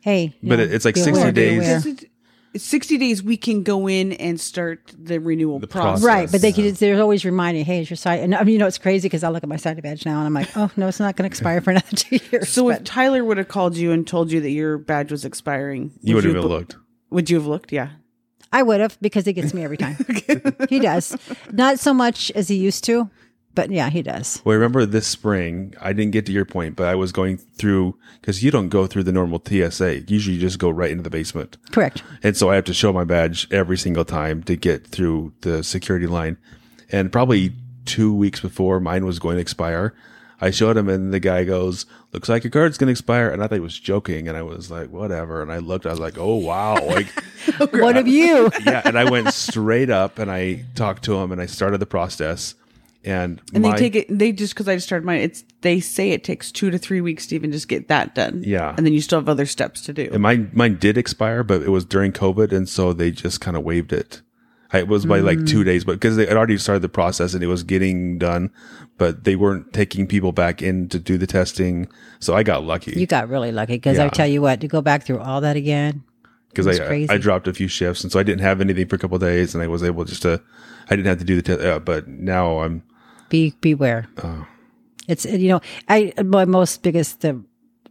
[0.00, 0.34] Hey.
[0.42, 2.04] But know, it's like 60 aware, be days.
[2.50, 2.54] Aware.
[2.54, 6.02] This is- it's 60 days we can go in and start the renewal The process.
[6.02, 6.04] process.
[6.04, 8.20] Right, but they could, they're always reminding, hey, is your site?
[8.20, 10.18] And I mean, you know, it's crazy because I look at my SIDA badge now
[10.18, 12.48] and I'm like, oh no, it's not going to expire for another two years.
[12.48, 15.92] So if Tyler would have called you and told you that your badge was expiring,
[16.02, 16.76] You would have bo- looked.
[17.10, 17.72] Would you have looked?
[17.72, 17.90] Yeah.
[18.52, 19.96] I would have because he gets me every time.
[20.68, 21.16] he does,
[21.52, 23.08] not so much as he used to,
[23.54, 24.40] but yeah, he does.
[24.44, 27.36] Well, I remember this spring, I didn't get to your point, but I was going
[27.36, 30.00] through because you don't go through the normal TSA.
[30.08, 32.02] Usually, you just go right into the basement, Correct.
[32.22, 35.62] and so I have to show my badge every single time to get through the
[35.64, 36.36] security line.
[36.92, 37.52] And probably
[37.86, 39.94] two weeks before mine was going to expire,
[40.42, 43.42] I showed him, and the guy goes, "Looks like your card's going to expire." And
[43.42, 46.00] I thought he was joking, and I was like, "Whatever." And I looked, I was
[46.00, 48.50] like, "Oh wow!" Like, One of you.
[48.64, 48.80] yeah.
[48.84, 52.54] And I went straight up, and I talked to him, and I started the process.
[53.02, 55.80] And, And my- they take it, they just, cause I just started mine, it's, they
[55.80, 58.42] say it takes two to three weeks to even just get that done.
[58.44, 58.74] Yeah.
[58.76, 60.10] And then you still have other steps to do.
[60.12, 63.56] And mine mine did expire, but it was during COVID, and so they just kind
[63.56, 64.20] of waived it.
[64.72, 67.42] It was by like two days, but because they had already started the process and
[67.42, 68.50] it was getting done,
[68.98, 71.88] but they weren't taking people back in to do the testing.
[72.20, 74.80] So I got lucky You got really lucky because I tell you what, to go
[74.80, 76.04] back through all that again.
[76.50, 77.10] because it's I crazy.
[77.10, 79.22] I dropped a few shifts, and so I didn't have anything for a couple of
[79.22, 80.40] days, and I was able just to
[80.88, 81.60] I didn't have to do the test.
[81.62, 82.84] Uh, but now I'm
[83.30, 84.06] Be beware.
[84.22, 84.46] Oh.
[85.08, 87.42] It's you know I my most biggest the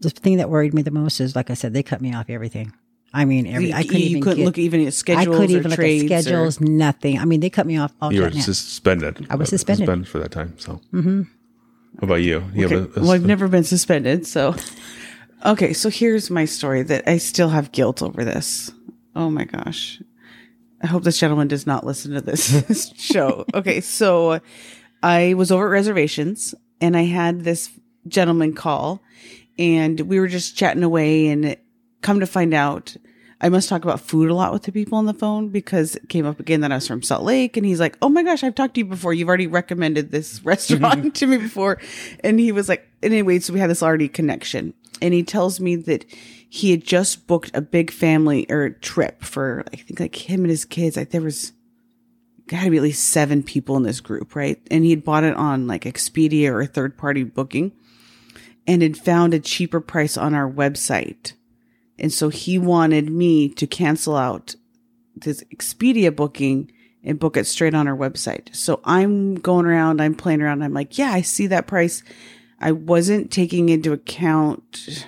[0.01, 2.29] the thing that worried me the most is like I said they cut me off
[2.29, 2.71] everything.
[3.11, 5.27] I mean every you, I couldn't you even couldn't get, look even at schedules.
[5.27, 6.61] I couldn't or even look trades at or- schedules.
[6.61, 7.17] Nothing.
[7.19, 8.31] I mean they cut me off all the time.
[8.31, 9.25] you were suspended.
[9.29, 10.07] I was Uh, suspended.
[10.07, 10.53] for that time.
[10.59, 11.23] So, mm-hmm.
[11.23, 12.43] how about you?
[12.53, 12.75] You Okay.
[12.75, 14.55] have a, a- well, I've never been suspended, so
[15.45, 15.73] okay.
[15.73, 18.71] So here's my story that I still have guilt over this.
[19.15, 20.01] Oh my gosh!
[20.83, 23.45] I hope this gentleman does not listen to this show.
[23.53, 24.39] Okay, so
[25.01, 27.69] I was over at reservations and I had this
[28.07, 29.01] gentleman call,
[29.57, 31.57] and we were just chatting away, and
[32.01, 32.95] come to find out.
[33.41, 36.09] I must talk about food a lot with the people on the phone because it
[36.09, 38.43] came up again that I was from Salt Lake and he's like, Oh my gosh,
[38.43, 39.13] I've talked to you before.
[39.13, 41.79] You've already recommended this restaurant to me before.
[42.21, 44.73] And he was like, anyway, so we had this already connection.
[45.01, 46.03] And he tells me that
[46.49, 50.49] he had just booked a big family or trip for, I think like him and
[50.49, 50.97] his kids.
[50.97, 51.53] Like there was
[52.49, 54.59] got to be at least seven people in this group, right?
[54.69, 57.71] And he had bought it on like Expedia or third party booking
[58.67, 61.33] and had found a cheaper price on our website.
[61.97, 64.55] And so he wanted me to cancel out
[65.15, 66.71] this Expedia booking
[67.03, 68.53] and book it straight on our website.
[68.55, 70.63] So I'm going around, I'm playing around.
[70.63, 72.03] I'm like, yeah, I see that price.
[72.59, 75.05] I wasn't taking into account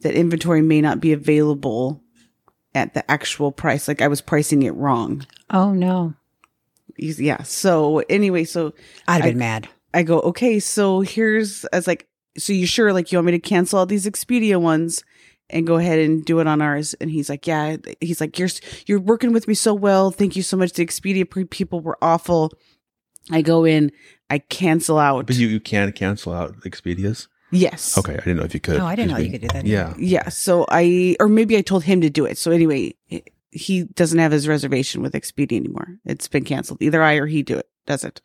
[0.00, 2.02] that inventory may not be available
[2.74, 3.88] at the actual price.
[3.88, 5.26] Like I was pricing it wrong.
[5.50, 6.14] Oh no,
[6.98, 7.42] Yeah.
[7.44, 8.72] So anyway, so
[9.06, 9.68] I'd have I- been mad.
[9.94, 12.06] I go, okay, so here's, I was like,
[12.36, 15.02] so you sure, like, you want me to cancel all these Expedia ones
[15.48, 16.92] and go ahead and do it on ours?
[17.00, 17.78] And he's like, yeah.
[18.02, 18.50] He's like, you're,
[18.86, 20.10] you're working with me so well.
[20.10, 20.72] Thank you so much.
[20.74, 22.52] The Expedia people were awful.
[23.30, 23.90] I go in,
[24.28, 25.26] I cancel out.
[25.26, 27.26] but you, you can cancel out Expedias.
[27.50, 27.96] yes.
[27.96, 28.80] Okay, I didn't know if you could.
[28.80, 29.66] Oh, I didn't know Excuse you could do that.
[29.66, 30.28] Yeah, Yeah.
[30.28, 32.36] So I, or maybe I told him to do it.
[32.36, 32.94] So anyway,
[33.50, 35.98] he doesn't have his reservation with Expedia anymore.
[36.04, 36.82] It's been canceled.
[36.82, 38.20] Either I or he do it, does it.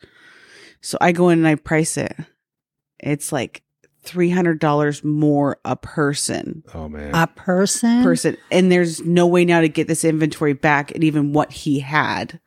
[0.82, 2.16] So I go in and I price it.
[3.00, 3.64] It's like
[4.06, 6.64] $300 more a person.
[6.74, 7.12] Oh man.
[7.14, 8.04] A person.
[8.04, 8.38] Person.
[8.52, 12.40] And there's no way now to get this inventory back and even what he had.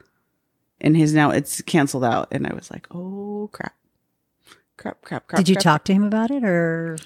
[0.81, 2.29] And his now it's canceled out.
[2.31, 3.75] And I was like, oh crap.
[4.77, 5.39] Crap, crap, crap.
[5.39, 6.99] Did you crap, talk to him about it or?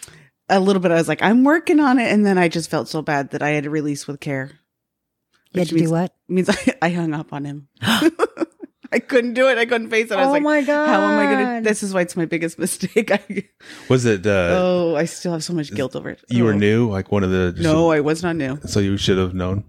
[0.51, 0.91] a little bit.
[0.91, 3.43] I was like, I'm working on it, and then I just felt so bad that
[3.43, 4.59] I had to release with care.
[5.53, 6.15] You had Which to do means- what?
[6.29, 7.69] Means I, I hung up on him.
[8.93, 9.57] I couldn't do it.
[9.57, 10.15] I couldn't face it.
[10.15, 10.89] I was Oh like, my god!
[10.89, 11.61] How am I gonna?
[11.63, 13.13] This is why it's my biggest mistake.
[13.13, 13.21] I,
[13.89, 14.27] Was it?
[14.27, 16.25] Uh, oh, I still have so much guilt over it.
[16.29, 16.59] you were Oh.
[16.59, 17.55] new, like one of the.
[17.63, 18.59] No, I was not new.
[18.67, 19.63] so you should have known,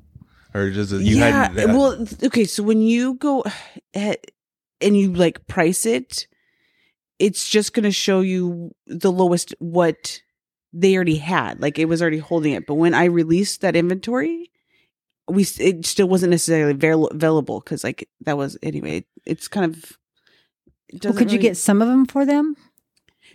[0.56, 1.46] or just you yeah.
[1.50, 1.70] hadn't.
[1.70, 2.46] uh, well, okay.
[2.46, 3.44] So when you go
[3.94, 4.16] eh,
[4.82, 6.26] and you like price it,
[7.20, 10.20] it's just going to show you the lowest what
[10.74, 11.62] they already had.
[11.62, 12.66] Like it was already holding it.
[12.66, 14.50] But when I released that inventory,
[15.32, 19.06] we it still wasn't necessarily avail- available because like that was anyway.
[19.26, 19.98] It's kind of.
[21.04, 22.56] Well, could you get some of them for them?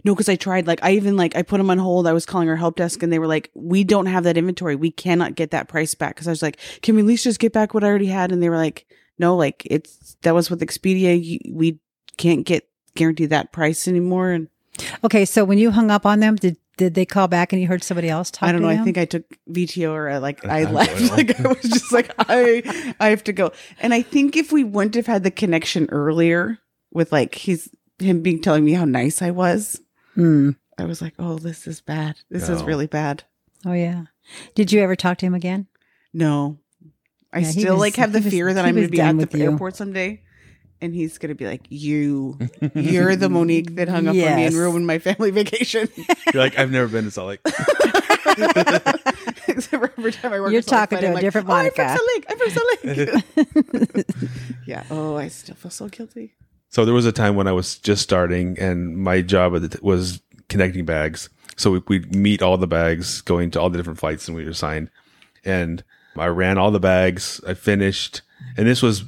[0.05, 0.67] No, because I tried.
[0.67, 2.07] Like, I even like I put them on hold.
[2.07, 4.77] I was calling our help desk, and they were like, "We don't have that inventory.
[4.77, 7.41] We cannot get that price back." Because I was like, "Can we at least just
[7.41, 8.87] get back what I already had?" And they were like,
[9.19, 11.41] "No, like it's that was with Expedia.
[11.51, 11.81] We
[12.19, 14.49] can't get guarantee that price anymore." And
[15.05, 17.69] Okay, so when you hung up on them, did did they call back and you
[17.69, 18.49] heard somebody else talk?
[18.49, 18.81] I don't to know.
[18.81, 20.99] I think I took VTO or like I I left.
[20.99, 21.11] don't.
[21.17, 23.53] Like I was just like I I have to go.
[23.81, 26.59] And I think if we wouldn't have had the connection earlier
[26.93, 29.81] with like he's him being telling me how nice I was,
[30.15, 30.51] Hmm.
[30.79, 32.17] I was like, "Oh, this is bad.
[32.31, 33.25] This is really bad."
[33.65, 34.05] Oh yeah.
[34.55, 35.67] Did you ever talk to him again?
[36.13, 36.59] No.
[37.33, 39.01] I Yeah, still was- like have the he was- fear that I'm going to be
[39.01, 39.51] at the you.
[39.53, 40.23] airport someday
[40.81, 42.39] and he's going to be like, "You
[42.75, 44.53] you're the Monique that hung up on me Yes.
[44.53, 47.41] and ruined my family vacation." You're like, I've never been to Salt Lake.
[49.49, 51.23] Except for every time I work You're at Salt talking Lake, to I'm a like,
[51.23, 52.27] different "Oh, I'm from Monica." Salt Lake.
[52.29, 54.07] I'm from Salt Lake.
[54.67, 54.85] yeah.
[54.91, 56.35] Oh, I still feel so guilty.
[56.69, 59.69] So there was a time when I was just starting, and my job at the
[59.71, 61.29] t- was connecting bags.
[61.57, 64.45] So we, we'd meet all the bags, going to all the different flights, and we
[64.45, 64.91] were assigned.
[65.45, 65.83] And
[66.19, 67.41] I ran all the bags.
[67.47, 68.21] I finished,
[68.57, 69.05] and this was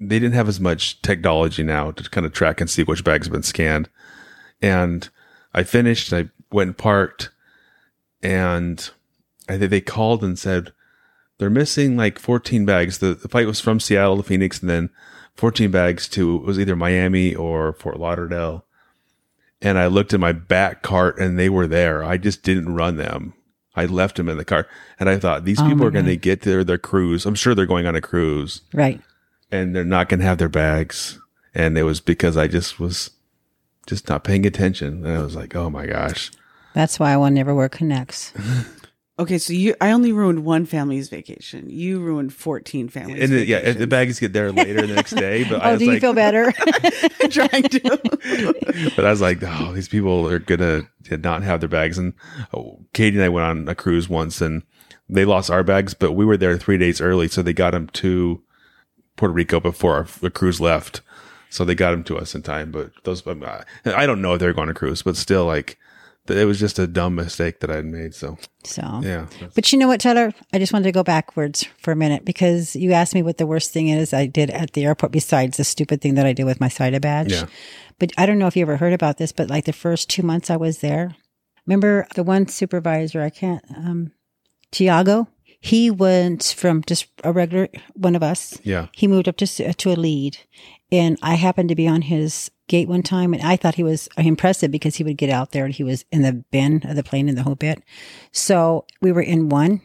[0.00, 3.26] they didn't have as much technology now to kind of track and see which bags
[3.26, 3.88] have been scanned.
[4.62, 5.08] And
[5.52, 6.12] I finished.
[6.12, 7.30] I went and parked,
[8.22, 8.90] and
[9.48, 10.72] I think they called and said
[11.38, 12.98] they're missing like 14 bags.
[12.98, 14.90] The, the flight was from Seattle to Phoenix, and then
[15.36, 18.64] 14 bags to it was either Miami or Fort Lauderdale.
[19.62, 22.02] And I looked at my back cart and they were there.
[22.02, 23.34] I just didn't run them.
[23.76, 24.66] I left them in the car.
[24.98, 27.26] And I thought these Oh people are going to get their their cruise.
[27.26, 29.00] I'm sure they're going on a cruise Right.
[29.50, 31.18] And they're not going to have their bags.
[31.54, 33.10] And it was because I just was
[33.86, 35.04] just not paying attention.
[35.04, 36.30] And I was like, "Oh my gosh."
[36.74, 38.32] That's why I will never wear connects.
[39.20, 41.68] Okay, so you I only ruined one family's vacation.
[41.68, 43.22] You ruined 14 families.
[43.22, 45.72] And it, yeah, the bags get there later the next day, but oh, I Oh,
[45.72, 46.50] was do you like, feel better?
[47.28, 48.92] trying to.
[48.96, 51.98] but I was like, oh, these people are gonna not have their bags.
[51.98, 52.14] And
[52.54, 54.62] oh, Katie and I went on a cruise once, and
[55.06, 57.88] they lost our bags, but we were there three days early, so they got them
[57.88, 58.42] to
[59.20, 61.02] Puerto Rico before our the cruise left.
[61.50, 62.70] So they got them to us in time.
[62.70, 65.78] But those, I I don't know if they're going to cruise, but still, like,
[66.26, 68.14] it was just a dumb mistake that I had made.
[68.14, 70.32] So so yeah, But you know what, Taylor?
[70.54, 73.46] I just wanted to go backwards for a minute because you asked me what the
[73.46, 76.44] worst thing is I did at the airport besides the stupid thing that I did
[76.44, 77.32] with my SIDA badge.
[77.32, 77.46] Yeah.
[77.98, 80.22] But I don't know if you ever heard about this, but like the first two
[80.22, 81.14] months I was there,
[81.66, 84.12] remember the one supervisor, I can't, um,
[84.70, 85.28] Tiago,
[85.60, 88.58] he went from just a regular one of us.
[88.64, 90.38] yeah, He moved up to, to a lead.
[90.90, 94.08] And I happened to be on his gate one time and I thought he was
[94.16, 96.96] uh, impressive because he would get out there and he was in the bin of
[96.96, 97.82] the plane in the whole bit.
[98.32, 99.82] So we were in one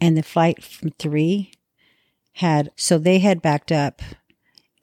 [0.00, 1.52] and the flight from three
[2.34, 4.00] had, so they had backed up.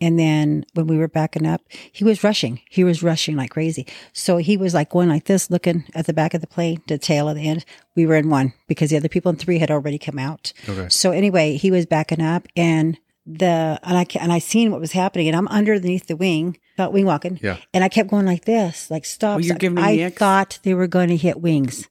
[0.01, 2.61] And then when we were backing up, he was rushing.
[2.69, 3.85] He was rushing like crazy.
[4.13, 6.97] So he was like going like this, looking at the back of the plane, the
[6.97, 7.65] tail of the end.
[7.95, 10.53] We were in one because the other people in three had already come out.
[10.69, 14.71] okay, So anyway, he was backing up and the, and I, ca- and I seen
[14.71, 17.37] what was happening and I'm underneath the wing, about wing walking.
[17.43, 17.57] Yeah.
[17.73, 19.35] And I kept going like this, like stop.
[19.37, 20.17] Well, you're giving him I the X?
[20.17, 21.87] thought they were going to hit wings.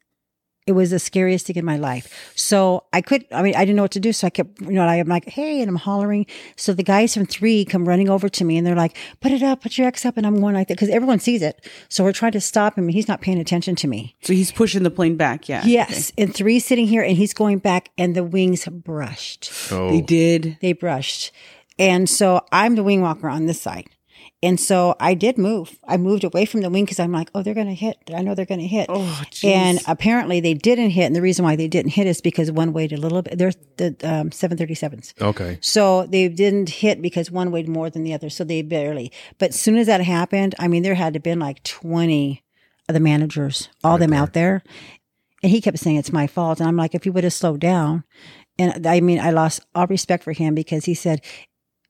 [0.69, 2.33] It was the scariest thing in my life.
[2.37, 4.13] So I could, I mean, I didn't know what to do.
[4.13, 6.27] So I kept, you know, I'm like, hey, and I'm hollering.
[6.57, 9.43] So the guys from three come running over to me and they're like, put it
[9.43, 10.17] up, put your X up.
[10.19, 11.67] And I'm going like that because everyone sees it.
[11.89, 14.15] So we're trying to stop him and he's not paying attention to me.
[14.23, 15.49] So he's pushing the plane back.
[15.49, 15.65] Yeah.
[15.65, 16.13] Yes.
[16.19, 19.51] And three sitting here and he's going back and the wings brushed.
[19.73, 20.59] oh, They did.
[20.61, 21.33] They brushed.
[21.79, 23.89] And so I'm the wing walker on this side.
[24.41, 25.81] And so I did move.
[25.89, 27.99] I moved away from the wing because I'm like, oh, they're going to hit.
[28.15, 28.87] I know they're going to hit.
[28.89, 31.07] Oh, and apparently they didn't hit.
[31.07, 33.37] And the reason why they didn't hit is because one weighed a little bit.
[33.37, 35.21] They're the um, 737s.
[35.21, 38.31] okay, So they didn't hit because one weighed more than the other.
[38.31, 39.11] So they barely.
[39.39, 42.41] But as soon as that happened, I mean, there had to have been like 20
[42.89, 44.63] of the managers, all them out there.
[45.43, 46.61] And he kept saying it's my fault.
[46.61, 48.05] And I'm like, if you would have slowed down.
[48.57, 51.25] And I mean, I lost all respect for him because he said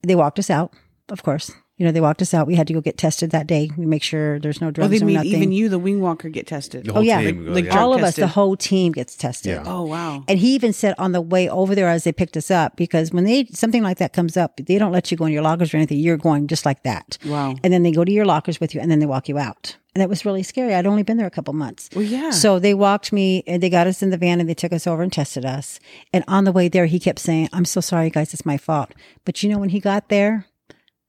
[0.02, 0.72] they walked us out,
[1.11, 1.52] of course.
[1.78, 2.46] You know, they walked us out.
[2.46, 3.70] We had to go get tested that day.
[3.76, 5.30] We make sure there's no Oh, drugs they or made nothing.
[5.30, 6.84] even you, the wing walker, get tested.
[6.84, 7.20] The whole oh, yeah.
[7.20, 7.46] team.
[7.46, 7.80] Like- like yeah.
[7.80, 9.52] All of us, the whole team gets tested.
[9.52, 9.62] Yeah.
[9.64, 10.24] Oh wow.
[10.28, 13.12] And he even said on the way over there as they picked us up, because
[13.12, 15.72] when they something like that comes up, they don't let you go in your lockers
[15.72, 15.98] or anything.
[15.98, 17.16] You're going just like that.
[17.24, 17.54] Wow.
[17.62, 19.76] And then they go to your lockers with you, and then they walk you out.
[19.94, 20.74] And it was really scary.
[20.74, 21.88] I'd only been there a couple months.
[21.94, 22.30] Well, yeah.
[22.30, 24.86] So they walked me, and they got us in the van, and they took us
[24.86, 25.80] over and tested us.
[26.12, 28.34] And on the way there, he kept saying, "I'm so sorry, guys.
[28.34, 28.92] It's my fault."
[29.24, 30.46] But you know, when he got there,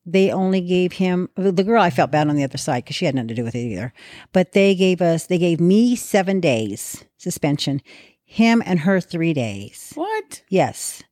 [0.06, 1.82] they only gave him the girl.
[1.82, 3.60] I felt bad on the other side because she had nothing to do with it
[3.60, 3.94] either.
[4.34, 7.82] But they gave us, they gave me seven days suspension,
[8.24, 9.92] him and her three days.
[9.96, 10.42] what?
[10.50, 11.04] Yes.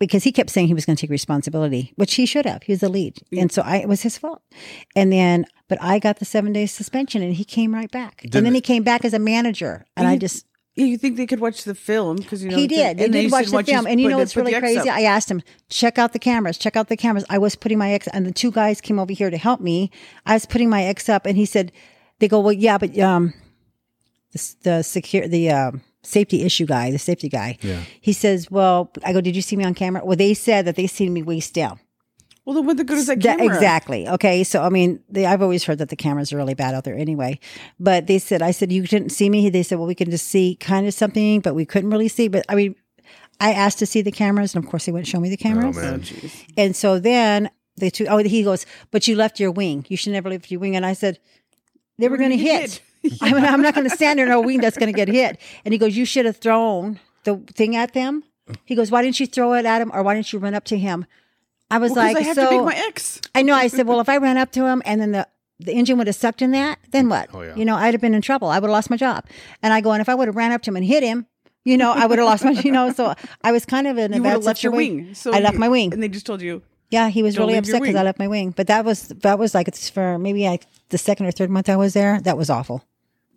[0.00, 2.64] Because he kept saying he was going to take responsibility, which he should have.
[2.64, 3.16] He was the lead.
[3.32, 4.42] And so I, it was his fault.
[4.96, 8.22] And then, but I got the seven days suspension and he came right back.
[8.24, 9.86] and then he came back as a manager.
[9.96, 12.66] And I just, Yeah, you think they could watch the film because you know he
[12.66, 12.98] did.
[12.98, 13.86] They and did you watch the "Watch film.
[13.86, 14.88] And you know the- what's really crazy?
[14.88, 17.24] up." I asked him, check out the cameras, check out the cameras.
[17.30, 19.90] I was putting my ex, and the two guys came over here to help me.
[20.26, 21.70] I was putting my ex up, and he said,
[22.18, 23.34] they go, well, yeah, but um,
[24.32, 27.80] the, the secure, the um, safety issue guy, the safety guy, Yeah.
[28.00, 30.04] he says, well, I go, did you see me on camera?
[30.04, 31.78] Well, they said that they seen me waist down.
[32.44, 33.54] Well, then what the good is that That- camera?
[33.54, 34.06] exactly.
[34.06, 34.44] Okay.
[34.44, 36.94] So, I mean, they, I've always heard that the cameras are really bad out there
[36.96, 37.38] anyway.
[37.80, 39.48] But they said, I said, you didn't see me.
[39.48, 42.28] They said, well, we can just see kind of something, but we couldn't really see.
[42.28, 42.76] But I mean,
[43.40, 45.42] I asked to see the cameras, and of course, they wouldn't show me the oh,
[45.42, 45.76] cameras.
[45.76, 46.00] Oh, man.
[46.00, 46.44] Jeez.
[46.56, 49.86] and so then the two, oh, he goes, but you left your wing.
[49.88, 50.76] You should never leave your wing.
[50.76, 51.18] And I said,
[51.98, 52.82] they were going to gonna hit.
[53.02, 54.96] get I mean, I'm not going to stand there in a wing that's going to
[54.96, 55.38] get hit.
[55.64, 58.24] And he goes, you should have thrown the thing at them.
[58.64, 60.64] He goes, why didn't you throw it at him, or why didn't you run up
[60.66, 61.06] to him?
[61.74, 63.20] I was Well, 'cause like, I have so to make my X.
[63.34, 63.54] I know.
[63.54, 65.26] I said, well, if I ran up to him and then the
[65.60, 67.30] the engine would have sucked in that, then what?
[67.32, 67.54] Oh, yeah.
[67.54, 68.48] You know, I'd have been in trouble.
[68.48, 69.24] I would have lost my job.
[69.62, 71.26] And I go, and if I would have ran up to him and hit him,
[71.64, 74.12] you know, I would have lost my, you know, so I was kind of in
[74.12, 75.14] a You bad have left your wing.
[75.14, 75.92] So I left you- my wing.
[75.92, 76.62] and they just told you.
[76.90, 78.50] Yeah, he was Don't really upset because I left my wing.
[78.50, 81.68] But that was that was like it's for maybe like the second or third month
[81.68, 82.20] I was there.
[82.20, 82.84] That was awful.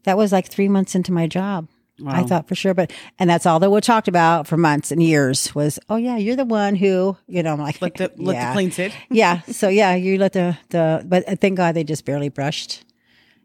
[0.04, 1.68] That was like three months into my job.
[2.06, 5.02] I thought for sure, but and that's all that we talked about for months and
[5.02, 8.36] years was, oh yeah, you're the one who, you know, I'm like Let the let
[8.36, 8.50] yeah.
[8.50, 8.94] the plane sit.
[9.10, 9.42] yeah.
[9.44, 12.84] So yeah, you let the the but uh, thank God they just barely brushed.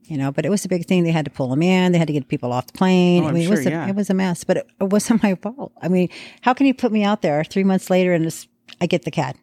[0.04, 1.04] You know, but it was a big thing.
[1.04, 1.92] They had to pull them in.
[1.92, 3.22] They had to get people off the plane.
[3.22, 3.88] Oh, I mean, it was a, yeah.
[3.88, 5.72] it was a mess, but it, it wasn't my fault.
[5.80, 6.08] I mean,
[6.42, 8.48] how can you put me out there three months later and just,
[8.80, 9.36] I get the cat,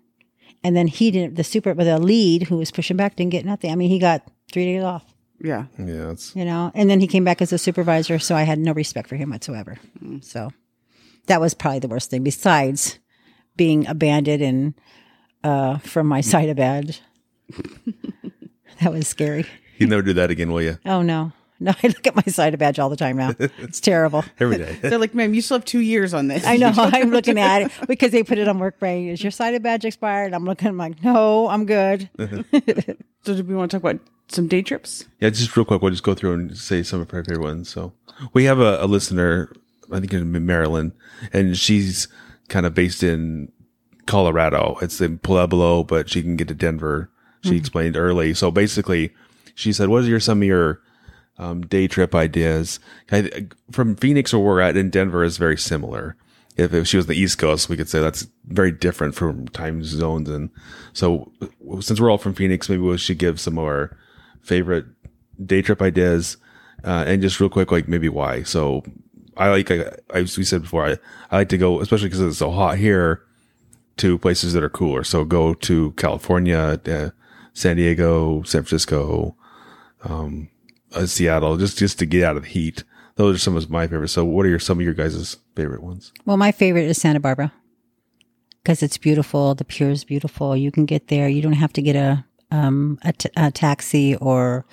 [0.64, 1.36] and then he didn't.
[1.36, 3.72] The super, but the lead who was pushing back didn't get nothing.
[3.72, 5.06] I mean, he got three days off.
[5.42, 5.66] Yeah.
[5.78, 8.60] Yeah, it's You know, and then he came back as a supervisor, so I had
[8.60, 9.78] no respect for him whatsoever.
[10.22, 10.52] So
[11.28, 13.00] that was probably the worst thing, besides
[13.56, 14.74] being abandoned and
[15.44, 17.02] uh, from my SIDA badge.
[18.82, 19.46] that was scary.
[19.78, 20.78] you never do that again, will you?
[20.86, 21.74] Oh no, no!
[21.84, 23.34] I look at my SIDA badge all the time now.
[23.38, 24.24] It's terrible.
[24.40, 24.78] Every day.
[24.82, 26.46] They're like, ma'am, you still have two years on this.
[26.46, 26.72] I know.
[26.76, 29.12] I'm looking at it because they put it on Workbrain.
[29.12, 30.34] Is your SIDA badge expired?
[30.34, 30.70] I'm looking.
[30.70, 32.10] I'm like, no, I'm good.
[33.24, 35.06] So, do we want to talk about some day trips?
[35.20, 37.70] Yeah, just real quick, we'll just go through and say some of our favorite ones.
[37.70, 37.94] So
[38.34, 39.52] we have a, a listener,
[39.92, 40.94] I think in Maryland,
[41.34, 42.08] and she's
[42.48, 43.52] kind of based in
[44.06, 44.78] Colorado.
[44.82, 47.12] It's in Pueblo, but she can get to Denver.
[47.44, 47.58] She hmm.
[47.58, 48.34] explained early.
[48.34, 49.14] So basically,
[49.56, 50.82] she said, "What are your some of your
[51.40, 52.80] um, day trip ideas
[53.12, 56.16] I, from Phoenix where we're at in Denver is very similar.
[56.58, 59.82] If, if she was the East Coast, we could say that's very different from time
[59.84, 60.30] zones.
[60.30, 60.50] And
[60.92, 61.32] so,
[61.80, 63.98] since we're all from Phoenix, maybe we should give some of our
[64.42, 64.86] favorite
[65.44, 66.36] day trip ideas,
[66.84, 68.44] uh, and just real quick, like maybe why.
[68.44, 68.84] So,
[69.38, 70.98] I like, I, I we said before, I,
[71.32, 73.24] I like to go, especially because it's so hot here,
[73.98, 75.06] to places that are cooler.
[75.06, 77.12] So, go to California, uh,
[77.54, 79.38] San Diego, San Francisco,
[80.04, 80.50] um,
[80.94, 82.84] uh, Seattle, just just to get out of the heat.
[83.16, 84.14] Those are some of my favorites.
[84.14, 86.14] So, what are your some of your guys' favorite ones?
[86.26, 87.52] Well, my favorite is Santa Barbara
[88.64, 89.56] because it's beautiful.
[89.56, 90.56] The pier is beautiful.
[90.56, 91.28] You can get there.
[91.28, 94.66] You don't have to get a um a, t- a taxi or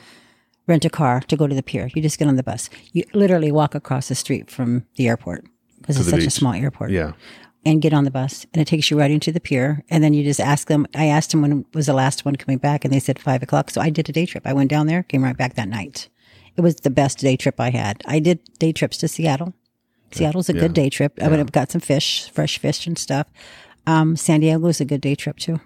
[0.66, 1.90] rent a car to go to the pier.
[1.94, 2.70] You just get on the bus.
[2.92, 5.44] You literally walk across the street from the airport
[5.78, 6.90] because it's such a small airport.
[6.90, 7.12] Yeah,
[7.66, 10.14] and get on the bus and it takes you right into the pier and then
[10.14, 12.94] you just ask them i asked them when was the last one coming back and
[12.94, 14.46] they said five o'clock so i did a day trip.
[14.46, 16.08] I went down there came right back that night.
[16.56, 18.02] It was the best day trip i had.
[18.06, 19.52] I did day trips to seattle.
[20.12, 21.18] Seattle's a good day trip.
[21.20, 23.26] I would have got some fish fresh fish and stuff.
[23.86, 25.60] Um, san diego is a good day trip too.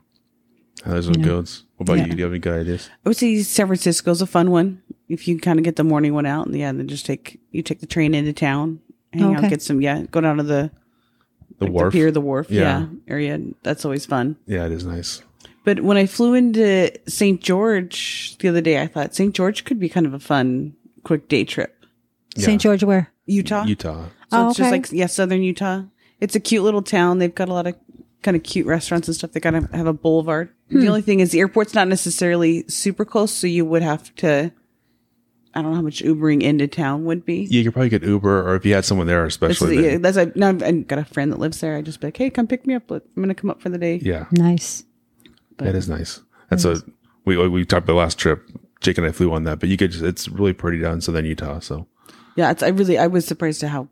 [0.85, 1.65] Those are good ones.
[1.77, 2.07] What about Yeah.
[2.07, 2.13] you?
[2.13, 2.89] Do you have any good ideas?
[3.05, 4.83] I would say San Francisco's a fun one.
[5.09, 7.39] If you kind of get the morning one out, and yeah, and then just take
[7.51, 8.81] you take the train into town,
[9.13, 10.71] hang out, get some yeah, go down to the
[11.61, 11.92] The like wharf.
[11.92, 12.81] the pier, the wharf, Yeah.
[12.81, 12.87] yeah.
[13.07, 13.40] area.
[13.62, 14.37] That's always fun.
[14.46, 15.23] yeah, it is nice.
[15.64, 17.40] But when I flew into St.
[17.40, 19.35] George the other day, I thought St.
[19.35, 21.77] George could be kind of a fun, quick day trip.
[22.37, 24.07] st george where Utah, Utah.
[24.07, 25.83] So Oh, it's just like yeah, southern Utah.
[26.20, 27.18] It's a cute little town.
[27.18, 27.75] They've got a lot of
[28.23, 30.51] kind of cute restaurants and stuff They kind of have a boulevard.
[30.70, 30.88] The hmm.
[30.88, 34.53] only thing is the airport's not necessarily super close, so you would have to.
[35.55, 37.43] I don't know how much Ubering into town would be.
[37.51, 39.85] Yeah, You could probably get Uber, or if you had someone there, This is, especially.
[39.85, 41.77] yeah, that's I, now I've, I've got a friend that lives there.
[41.77, 42.91] I just be like, hey, come pick me up.
[42.91, 43.97] I'm gonna come up for the day.
[44.03, 44.85] yeah, Nice.
[45.59, 46.21] that is nice.
[46.51, 46.81] That's a
[47.25, 48.49] we we talked about last trip.
[48.81, 49.91] Jake and I flew on that, but you could.
[49.91, 51.59] Just, it's really pretty down in Southern Utah.
[51.61, 51.87] So
[52.37, 53.89] Yeah, it's, I really I was surprised to how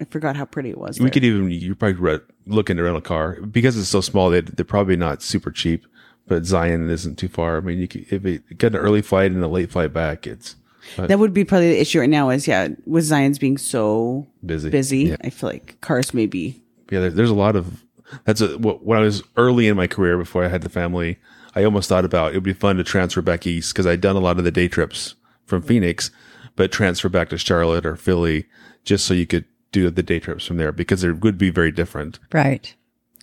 [0.00, 0.98] I forgot how pretty it was.
[1.00, 1.10] we there.
[1.10, 4.30] could even you probably re- look into rental car because it's so small.
[4.30, 5.86] They they're probably not super cheap,
[6.28, 7.56] but Zion isn't too far.
[7.56, 10.24] I mean, you could, if you get an early flight and a late flight back,
[10.26, 10.54] it's
[10.96, 12.30] that would be probably the issue right now.
[12.30, 14.70] Is yeah, with Zion's being so busy.
[14.70, 15.16] busy, Yeah.
[15.22, 16.62] I feel like cars maybe.
[16.90, 17.84] yeah there, there's a lot of
[18.24, 21.18] that's a wh- when i was early in my career before i had the family
[21.54, 24.16] i almost thought about it would be fun to transfer back east because i'd done
[24.16, 26.10] a lot of the day trips from phoenix
[26.56, 28.46] but transfer back to charlotte or philly
[28.84, 31.70] just so you could do the day trips from there because it would be very
[31.70, 32.74] different Right.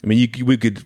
[0.03, 0.85] i mean you, we could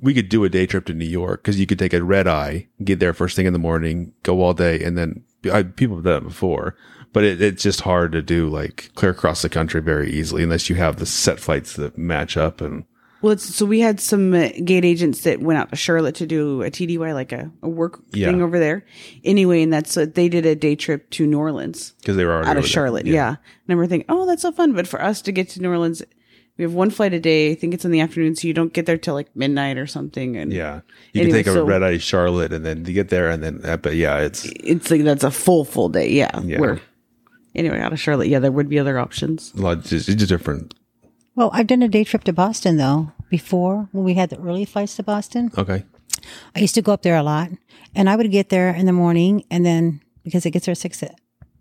[0.00, 2.26] we could do a day trip to new york because you could take a red
[2.26, 5.22] eye get there first thing in the morning go all day and then
[5.52, 6.74] I, people have done it before
[7.12, 10.68] but it, it's just hard to do like clear across the country very easily unless
[10.68, 12.84] you have the set flights that match up and
[13.22, 16.26] Well, it's, so we had some uh, gate agents that went out to Charlotte to
[16.26, 18.28] do a TDY, like a, a work Yeah.
[18.28, 18.84] thing over there.
[19.24, 22.32] Anyway, and that's uh, they did a day trip to New Orleans because they were
[22.34, 22.66] already out of.
[22.66, 23.06] Charlotte.
[23.06, 23.28] Yeah.
[23.30, 24.72] and I remember thinking, oh, that's so fun.
[24.74, 26.02] But for us to get to New Orleans,
[26.58, 27.52] we have one flight a day.
[27.52, 29.86] I think it's in the afternoon, so you don't get there till like midnight or
[29.86, 30.36] something.
[30.36, 30.80] And Yeah,
[31.12, 33.42] you Anyway, can take a so- red eye Charlotte, and then you get there, and
[33.42, 36.10] then uh, but yeah, it's it's like that's a full full day.
[36.10, 36.38] Yeah.
[36.42, 36.60] Yeah.
[36.60, 36.80] Where
[37.54, 39.52] anyway, out of Charlotte, yeah, there would be other options.
[39.56, 40.74] a lot just, it's just different.
[41.34, 44.64] Well, I've done a day trip to Boston though before when we had the early
[44.64, 45.50] flights to Boston.
[45.56, 45.84] Okay,
[46.56, 47.50] I used to go up there a lot,
[47.94, 50.78] and I would get there in the morning, and then because it gets there at
[50.78, 51.04] six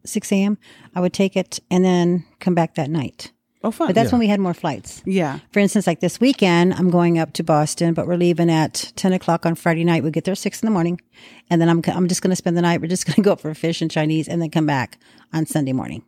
[0.05, 0.57] six a.m.,
[0.95, 3.31] I would take it and then come back that night.
[3.63, 3.87] Oh, fun.
[3.87, 5.01] But that's when we had more flights.
[5.05, 5.39] yeah.
[5.51, 9.13] For instance, like this weekend, I'm going up to Boston, but we're leaving at 10
[9.13, 10.03] o'clock on Friday night.
[10.03, 11.01] We get there six in the morning.
[11.49, 12.81] And then I'm, I'm just going to spend the night.
[12.81, 14.99] We're just going to go up for a fish and Chinese and then come back
[15.33, 16.03] on Sunday morning,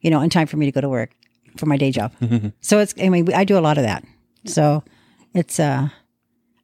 [0.00, 1.10] you know, in time for me to go to work
[1.58, 2.12] for my day job.
[2.62, 4.02] so it's, I mean, I do a lot of that.
[4.46, 4.82] So
[5.34, 5.88] it's, uh,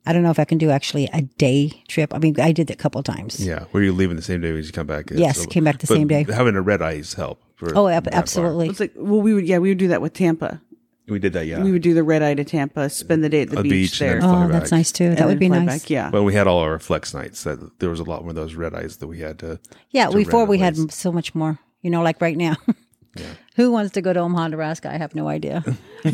[0.07, 2.15] I don't know if I can do actually a day trip.
[2.15, 3.45] I mean, I did it a couple of times.
[3.47, 3.67] yeah.
[3.73, 5.11] Were you leaving the same day as you come back?
[5.11, 6.25] Yes, a- came back the but same day.
[6.25, 7.39] Having a red eyes help.
[7.61, 8.23] For Oh, ab- that part.
[8.23, 8.69] absolutely.
[8.69, 10.61] It's like well, we would yeah we would do that with Tampa.
[11.09, 11.61] We did that, yeah.
[11.63, 13.73] We would do the red eye to Tampa, spend the day at the A beach,
[13.73, 14.21] beach there.
[14.21, 14.79] then fly Oh, that's back.
[14.79, 15.05] nice too.
[15.07, 15.67] and That would be nice.
[15.83, 15.91] Back.
[15.91, 16.11] Yeah.
[16.11, 18.55] When we had all our flex nights, that there was a lot more of those
[18.55, 19.59] red eyes that we had to.
[19.91, 21.59] Yeah, to before we had so much more.
[21.83, 22.57] You know, like right now.
[23.57, 24.89] Who wants to go to Omaha, Nebraska?
[24.89, 25.65] I have no idea.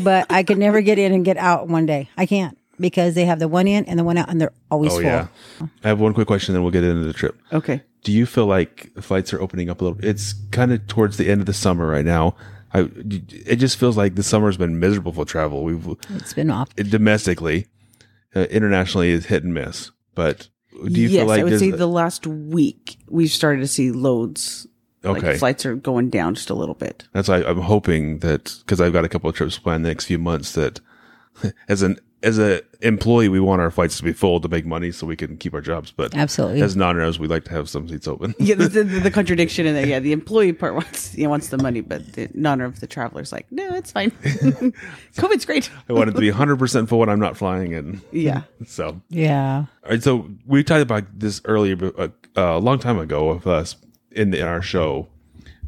[0.01, 2.09] but I could never get in and get out one day.
[2.17, 4.91] I can't because they have the one in and the one out, and they're always
[4.93, 5.03] Oh full.
[5.03, 5.27] yeah.
[5.83, 7.39] I have one quick question, then we'll get into the trip.
[7.53, 7.83] Okay.
[8.03, 9.99] Do you feel like flights are opening up a little?
[10.05, 12.35] It's kind of towards the end of the summer right now.
[12.73, 15.63] I, it just feels like the summer's been miserable for travel.
[15.63, 16.73] We've It's been off.
[16.75, 17.67] domestically,
[18.35, 19.91] uh, internationally is hit and miss.
[20.15, 23.61] But do you yes, feel like I would there's- say the last week we've started
[23.61, 24.67] to see loads.
[25.03, 25.27] okay?
[25.31, 27.07] Like flights are going down just a little bit.
[27.13, 30.05] That's why I'm hoping that because I've got a couple of trips planned the next
[30.05, 30.79] few months that
[31.69, 34.91] as an as a employee we want our flights to be full to make money
[34.91, 35.91] so we can keep our jobs.
[35.91, 36.61] But Absolutely.
[36.61, 38.33] as non-owners, we like to have some seats open.
[38.39, 39.85] Yeah, the, the, the contradiction in there.
[39.85, 42.87] Yeah, the employee part wants you know, wants the money, but the none of the
[42.87, 44.11] travelers like, no, it's fine.
[45.15, 45.69] COVID's great.
[45.89, 48.43] I want it to be 100 percent full when I'm not flying, and Yeah.
[48.65, 49.65] so Yeah.
[49.83, 53.47] All right, so we talked about this earlier, but, uh, a long time ago with
[53.47, 53.75] us
[54.11, 55.07] in, the, in our show.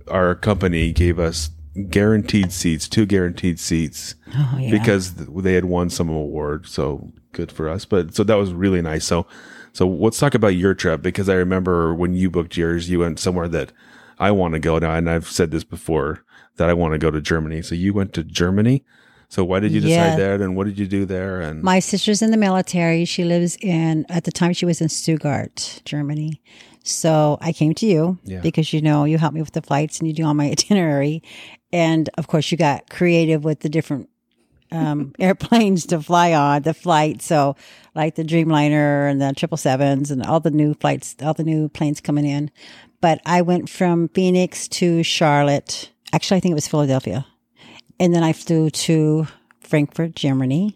[0.08, 1.52] Our company gave us
[1.90, 4.72] guaranteed seats, two guaranteed seats, Oh, yeah.
[4.72, 6.68] because they had won some award.
[6.68, 7.86] So good for us.
[7.86, 9.06] But so that was really nice.
[9.06, 9.26] So,
[9.74, 13.20] so let's talk about your trip because I remember when you booked yours, you went
[13.20, 13.72] somewhere that
[14.20, 16.24] I want to go now, and I've said this before
[16.58, 17.62] that I want to go to Germany.
[17.62, 18.84] So you went to Germany.
[19.30, 20.16] So why did you decide Yeah.
[20.18, 21.40] that, and what did you do there?
[21.40, 23.06] And My sister's in the military.
[23.06, 26.42] She lives in, at the time, she was in Stuttgart, Germany.
[26.84, 28.40] So I came to you Yeah.
[28.42, 31.22] because you know, you help me with the flights and you do all my itinerary.
[31.72, 34.10] And of course, you got creative with the different
[34.72, 37.22] um, airplanes to fly on the flight.
[37.22, 37.56] So,
[37.96, 41.70] like the Dreamliner and the triple sevens and all the new flights, all the new
[41.70, 42.52] planes coming in.
[43.02, 45.92] But I went from Phoenix to Charlotte.
[46.12, 47.26] Actually, I think it was Philadelphia.
[48.00, 49.28] And then I flew to
[49.60, 50.76] Frankfurt, Germany.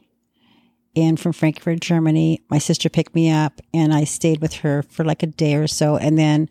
[0.95, 5.03] And from Frankfurt, Germany, my sister picked me up and I stayed with her for
[5.03, 5.97] like a day or so.
[5.97, 6.49] And then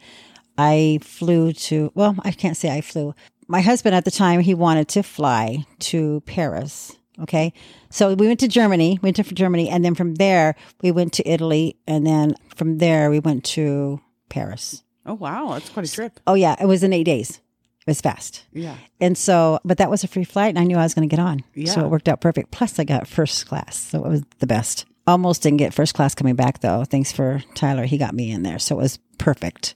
[0.59, 3.15] I flew to, well, I can't say I flew.
[3.53, 6.97] My husband at the time, he wanted to fly to Paris.
[7.21, 7.53] Okay.
[7.91, 9.69] So we went to Germany, went to Germany.
[9.69, 11.77] And then from there, we went to Italy.
[11.87, 14.01] And then from there, we went to
[14.31, 14.83] Paris.
[15.05, 16.19] Oh wow, that's quite a trip.
[16.27, 16.57] Oh, yeah.
[16.59, 17.43] It was in eight days.
[17.81, 18.45] It was fast.
[18.55, 18.77] Yeah.
[19.03, 21.15] And so, but that was a free flight and I knew I was going to
[21.15, 21.45] get on.
[21.55, 21.73] Yeah.
[21.73, 22.53] So it worked out perfect.
[22.53, 23.77] Plus, I got first class.
[23.77, 24.87] So it was the best.
[25.07, 26.85] Almost didn't get first class coming back though.
[26.85, 27.85] Thanks for Tyler.
[27.85, 28.59] He got me in there.
[28.59, 29.75] So it was perfect.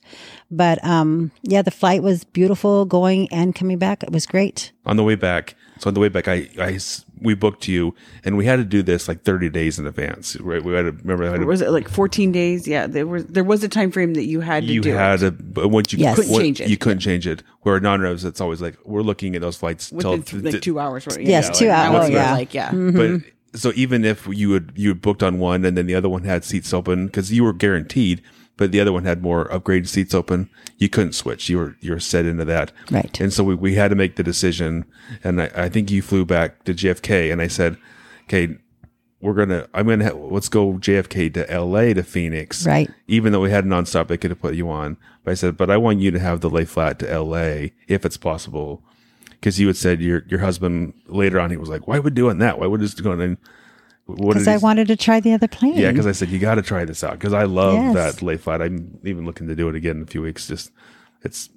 [0.50, 4.02] But um, yeah, the flight was beautiful going and coming back.
[4.02, 4.72] It was great.
[4.84, 5.56] on the way back.
[5.78, 6.78] So on the way back, I, I
[7.20, 10.36] we booked you, and we had to do this like 30 days in advance.
[10.36, 10.62] Right?
[10.62, 11.24] We had to remember.
[11.24, 12.66] I had to, was it like 14 days?
[12.66, 14.92] Yeah, there was there was a time frame that you had to you do.
[14.92, 15.26] had it.
[15.26, 16.16] a but once you Yes.
[16.16, 16.70] Couldn't what- change it.
[16.70, 17.42] You couldn't change it.
[17.62, 20.78] Where non-revs, it's always like we're looking at those flights till within th- like two
[20.78, 21.06] hours.
[21.06, 21.20] Right?
[21.20, 22.32] Yes, two like, hours, that was yeah.
[22.32, 22.72] Like yeah.
[22.72, 23.22] But
[23.56, 26.24] so even if you had you had booked on one and then the other one
[26.24, 28.22] had seats open because you were guaranteed,
[28.56, 30.48] but the other one had more upgraded seats open,
[30.78, 31.48] you couldn't switch.
[31.48, 32.72] You were you were set into that.
[32.90, 33.20] Right.
[33.20, 34.84] And so we, we had to make the decision.
[35.24, 37.76] And I, I think you flew back to JFK, and I said,
[38.24, 38.56] "Okay,
[39.20, 42.66] we're gonna I'm gonna ha- let's go JFK to LA to Phoenix.
[42.66, 42.90] Right.
[43.06, 44.96] Even though we had nonstop, they could have put you on.
[45.24, 48.04] But I said, but I want you to have the lay flat to LA if
[48.04, 48.82] it's possible
[49.40, 52.38] because you had said your your husband later on he was like, why would doing
[52.38, 52.58] that?
[52.58, 53.38] Why would just going in?
[54.06, 55.74] What Because I wanted to try the other plane.
[55.76, 57.94] yeah, because I said you got to try this out because I love Yes.
[57.94, 58.62] that lay flat.
[58.62, 60.46] I'm even looking to do it again in a few weeks.
[60.46, 60.70] Just
[61.22, 61.48] it's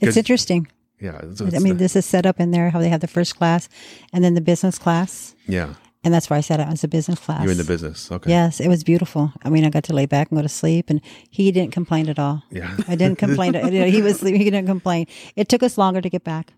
[0.00, 0.66] it's interesting.
[1.00, 3.36] Yeah, it's, I mean, this is set up in there how they have the first
[3.36, 3.68] class
[4.12, 5.34] and then the business class.
[5.48, 5.74] yeah,
[6.04, 7.42] And that's why I said it was a business class.
[7.42, 8.10] you're in the business.
[8.12, 9.32] Okay, Yes, it was beautiful.
[9.44, 12.08] I mean, I got to lay back and go to sleep, and he didn't complain
[12.08, 12.44] at all.
[12.52, 12.76] Yeah.
[12.86, 13.54] I didn't complain.
[13.90, 14.40] He was sleeping.
[14.40, 15.06] He didn't complain.
[15.34, 16.52] It took us longer to get back,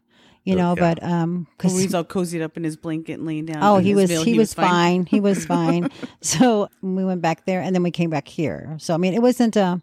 [0.44, 0.94] you know, yeah.
[0.94, 3.62] but um, Well, because he's all cozied up in his blanket and laying down.
[3.62, 5.06] oh, in he his was he, was, fine.
[5.06, 5.90] He was fine.
[6.20, 8.76] So we went back there, and then we came back here.
[8.78, 9.80] So I mean, it wasn't a,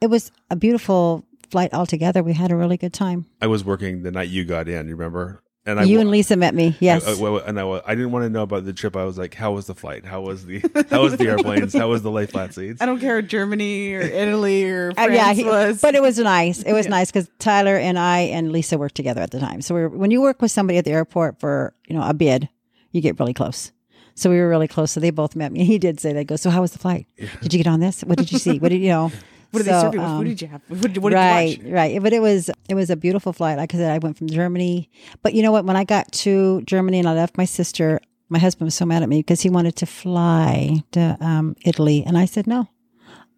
[0.00, 2.22] it was a beautiful flight altogether.
[2.22, 3.26] We had a really good time.
[3.40, 4.88] I was working the night you got in.
[4.88, 5.42] You remember?
[5.66, 6.74] And I you and Lisa met me.
[6.80, 7.06] Yes.
[7.06, 8.96] I, I- well, and I, I didn't want to know about the trip.
[8.96, 10.06] I was like, how was the flight?
[10.06, 11.74] How was the how was the airplanes?
[11.74, 12.80] How was the lay flat seats?
[12.80, 15.80] I don't care Germany or Italy or Uh, France yeah, he- was.
[15.82, 16.62] but it was nice.
[16.62, 19.60] It was nice because Tyler and I and Lisa worked together at the time.
[19.60, 22.14] So we were, when you work with somebody at the airport for you know a
[22.14, 22.48] bid,
[22.92, 23.70] you get really close.
[24.14, 24.90] So we were really close.
[24.92, 25.64] So they both met me.
[25.64, 26.36] He did say they go.
[26.36, 27.06] So how was the flight?
[27.42, 28.00] Did you get on this?
[28.02, 28.58] What did you see?
[28.58, 29.12] What did you know?
[29.50, 30.00] What did So, they serve you?
[30.00, 30.62] What um, food did you have?
[30.68, 31.74] What, what right, did you watch?
[31.74, 32.02] right.
[32.02, 33.56] But it was it was a beautiful flight.
[33.58, 34.90] Like I said, I went from Germany.
[35.22, 35.64] But you know what?
[35.64, 39.02] When I got to Germany and I left my sister, my husband was so mad
[39.02, 42.68] at me because he wanted to fly to um, Italy, and I said no.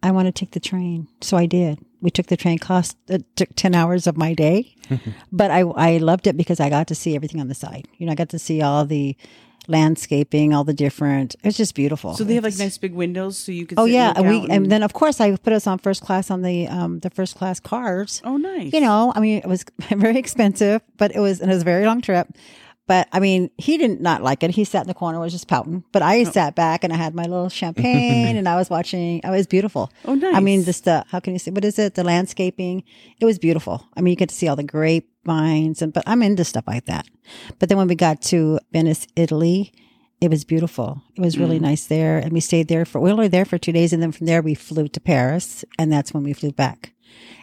[0.04, 1.78] I want to take the train, so I did.
[2.00, 2.58] We took the train.
[2.58, 4.74] Cost it took ten hours of my day,
[5.32, 7.86] but I I loved it because I got to see everything on the side.
[7.98, 9.16] You know, I got to see all the
[9.68, 11.36] landscaping, all the different.
[11.42, 12.14] It's just beautiful.
[12.14, 13.78] So they have like nice big windows, so you can.
[13.78, 16.30] Oh yeah, and we out and then of course I put us on first class
[16.30, 18.20] on the um the first class cars.
[18.24, 18.72] oh nice.
[18.72, 21.66] You know, I mean it was very expensive, but it was and it was a
[21.66, 22.28] very long trip.
[22.88, 24.50] But I mean, he did not like it.
[24.50, 25.84] He sat in the corner, was just pouting.
[25.92, 26.06] But Oh.
[26.06, 29.20] I sat back and I had my little champagne and I was watching.
[29.22, 29.90] It was beautiful.
[30.04, 30.34] Oh, nice.
[30.34, 31.94] I mean, just the how can you say what is it?
[31.94, 32.82] The landscaping.
[33.20, 33.86] It was beautiful.
[33.96, 34.64] I mean, you get to see all the
[35.24, 37.06] grapevines and but I'm into stuff like that.
[37.58, 39.72] But then when we got to Venice, Italy,
[40.20, 41.02] it was beautiful.
[41.16, 43.58] It was really nice there, and we stayed there for we were only there for
[43.58, 46.52] two days, and then from there we flew to Paris, and that's when we flew
[46.52, 46.92] back,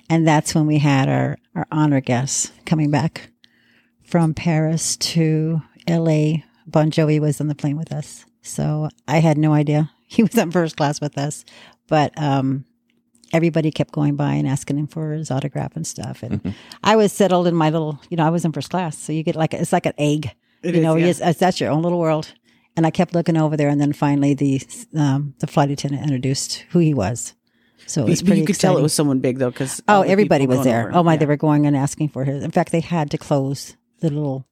[0.09, 3.32] and that's when we had our our honor guests coming back
[4.03, 6.43] from Paris to L.A.
[6.65, 10.38] Bon Jovi was on the plane with us, so I had no idea he was
[10.38, 11.43] on first class with us,
[11.88, 12.65] but um,
[13.34, 16.53] everybody kept going by and asking him for his autograph and stuff, and
[16.84, 19.23] I was settled in my little, you know, I was in first class, so you
[19.23, 20.32] get like it's like an egg,
[20.63, 21.05] It you is, know, yeah.
[21.07, 22.34] it's, it's that's your own little world.
[22.77, 24.61] And I kept looking over there, and then finally the
[24.95, 27.34] um, the flight attendant introduced who he was.
[27.88, 28.45] So it But was you pretty.
[28.45, 30.91] could tell it was someone big though, because Oh, everybody was there.
[30.93, 32.43] Oh my, they were going and asking for his.
[32.43, 34.47] In fact, they had to close the little,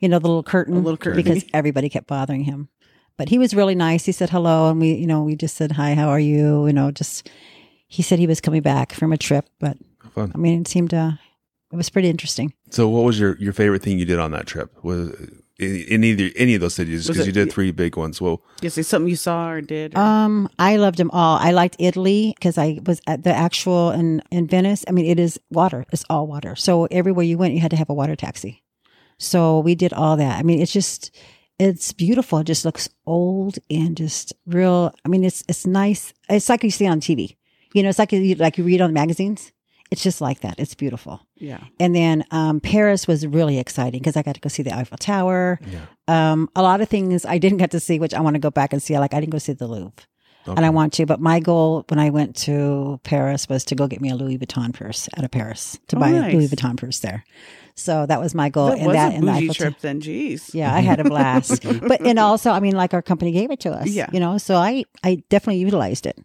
[0.00, 1.22] you know, the little curtain, little curtain.
[1.22, 2.68] because everybody kept bothering him.
[3.16, 4.04] But he was really nice.
[4.04, 5.94] He said hello, and we, you know, we just said hi.
[5.94, 6.66] How are you?
[6.66, 7.30] You know, just
[7.88, 9.76] he said he was coming back from a trip, but
[10.14, 10.32] Fun.
[10.34, 11.12] I mean, it seemed uh,
[11.72, 12.54] it was pretty interesting.
[12.70, 14.72] So, what was your, your favorite thing you did on that trip?
[14.82, 15.10] Was
[15.58, 17.06] in, in either any of those cities?
[17.06, 18.20] Because you did three big ones.
[18.20, 19.94] Well, Yes, it's something you saw or did.
[19.96, 21.36] or- Um, I loved them all.
[21.38, 24.84] I liked Italy because I was at the actual in in Venice.
[24.88, 25.84] I mean, it is water.
[25.92, 26.56] It's all water.
[26.56, 28.62] So everywhere you went, you had to have a water taxi.
[29.18, 30.38] So we did all that.
[30.38, 31.10] I mean, it's just
[31.58, 32.38] it's beautiful.
[32.38, 34.94] It just looks old and just real.
[35.04, 36.12] I mean, it's it's nice.
[36.28, 37.34] It's like you see on TV.
[37.74, 39.52] You know, it's like you like you read on the magazines.
[39.90, 40.56] It's just like that.
[40.58, 41.20] It's beautiful.
[41.36, 41.60] yeah.
[41.80, 44.98] And then um, Paris was really exciting because I got to go see the Eiffel
[44.98, 45.58] Tower.
[46.06, 48.50] Um, a lot of things I didn't get to see, which I want to go
[48.50, 48.98] back and see.
[48.98, 49.92] Like I didn't go see the Louvre,
[50.46, 51.06] and I want to.
[51.06, 54.36] But my goal when I went to Paris was to go get me a Louis
[54.38, 56.34] Vuitton purse out of Paris to Oh, buy nice.
[56.34, 57.24] a Louis Vuitton purse there.
[57.74, 58.68] So that was my goal.
[58.70, 59.70] That and was that a and the bougie Eiffel Tower.
[59.70, 60.00] trip then.
[60.02, 60.52] Jeez.
[60.52, 61.62] Yeah, I had a blast.
[61.88, 63.88] but and also, I mean, like our company gave it to us.
[63.88, 64.10] Yeah.
[64.12, 66.18] You know, so I I definitely utilized it.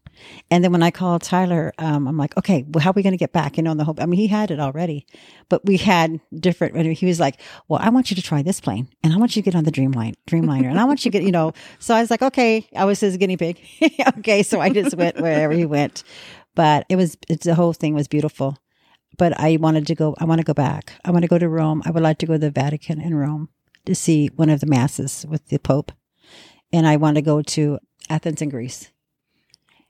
[0.52, 3.14] And then when I called Tyler, um, I'm like, okay, well, how are we going
[3.14, 3.58] to get back?
[3.58, 5.06] You know, and the whole, I mean, he had it already,
[5.50, 8.60] but we had different, and he was like, well, I want you to try this
[8.60, 10.70] plane and I want you to get on the Dreamline, Dreamliner.
[10.70, 13.00] And I want you to get, you know, so I was like, okay, I was
[13.00, 13.60] his guinea pig.
[14.18, 14.44] okay.
[14.44, 16.04] So I just went wherever he went,
[16.56, 18.58] but it was, it's, the whole thing was beautiful.
[19.18, 20.94] But I wanted to go, I want to go back.
[21.06, 21.84] I want to go to Rome.
[21.86, 23.50] I would like to go to the Vatican in Rome
[23.86, 25.92] to see one of the masses with the Pope.
[26.72, 28.90] And I want to go to Athens in Greece.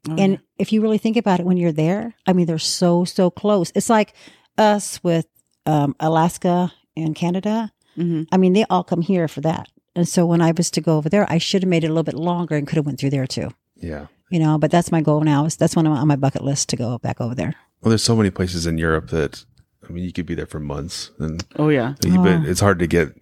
[0.09, 3.05] Oh, And if you really think about it, when you're there, I mean, they're so,
[3.05, 3.71] so close.
[3.75, 4.13] It's like
[4.57, 5.25] us with
[5.65, 7.71] um, Alaska and Canada.
[7.97, 8.27] Mhm.
[8.31, 9.67] I mean, they all come here for that.
[9.95, 11.91] And so when I was to go over there, I should have made it a
[11.91, 13.51] little bit longer and could have went through there too.
[13.77, 14.07] Yeah.
[14.29, 15.45] You know, but that's my goal now.
[15.45, 17.53] Is that's one on my bucket list to go back over there.
[17.81, 19.45] Well, there's so many places in Europe that
[19.87, 21.93] I mean, you could be there for months, and oh yeah.
[22.01, 22.43] but Oh.
[22.45, 23.13] it's hard to get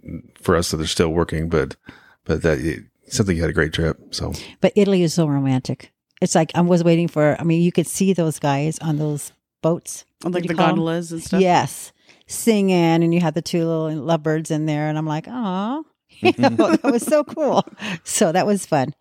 [0.42, 1.50] for us that are still working.
[1.50, 1.76] But
[2.24, 3.98] but that it, something you had a great trip.
[4.12, 5.91] So But Italy is so romantic.
[6.22, 7.36] It's like I was waiting for.
[7.40, 10.06] I mean, you could see those guys on those boats.
[10.24, 10.70] Like the you call 'em?
[10.76, 11.42] gondolas and stuff.
[11.42, 11.92] Yes,
[12.28, 16.34] singing, and you had the two little lovebirds in there, and I'm like, oh, you
[16.38, 17.66] know, that was so cool.
[18.04, 18.94] So that was fun.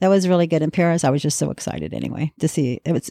[0.00, 0.62] That was really good.
[0.62, 2.80] In Paris, I was just so excited anyway to see.
[2.84, 3.10] It was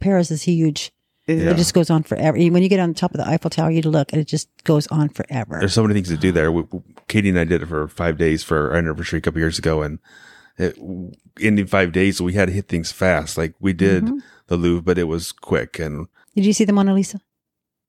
[0.00, 0.92] Paris is huge.
[1.26, 1.50] Yeah.
[1.50, 2.36] It just goes on forever.
[2.36, 4.86] When you get on top of the Eiffel Tower, you look, and it just goes
[4.88, 5.58] on forever.
[5.60, 6.50] there's so many things to do there.
[6.50, 9.38] We, we- Katie and I did it for five days for our anniversary a couple
[9.40, 9.98] years ago, and
[10.60, 10.76] it,
[11.40, 13.38] in five days we had to hit things fast.
[13.38, 14.18] Like we did Mm-hmm.
[14.48, 17.20] the Louvre, but it was quick, and Did you see the Mona Lisa?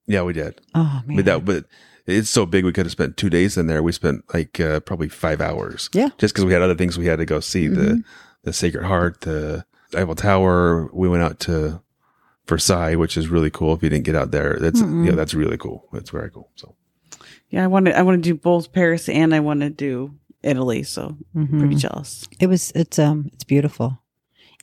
[0.07, 0.59] yeah, we did.
[0.75, 1.65] Oh man, But that, but
[2.07, 2.65] it's so big.
[2.65, 3.83] We could have spent two days in there.
[3.83, 5.89] We spent like uh, probably five hours.
[5.93, 6.09] Yeah.
[6.17, 8.03] just because we had other things we had to go see the
[8.43, 9.65] the Sacred Heart, the
[9.95, 10.89] Eiffel Tower.
[10.93, 11.81] We went out to
[12.47, 13.73] Versailles, which is really cool.
[13.75, 15.05] If you didn't get out there, that's Mm-mm.
[15.05, 15.87] yeah, that's really cool.
[15.93, 16.49] That's very cool.
[16.55, 16.75] So
[17.49, 17.97] Yeah, I want to.
[17.97, 20.83] I want to do both Paris and I want to do Italy.
[20.83, 21.59] So Mhm.
[21.59, 22.27] pretty jealous.
[22.39, 23.99] It was it's um it's beautiful.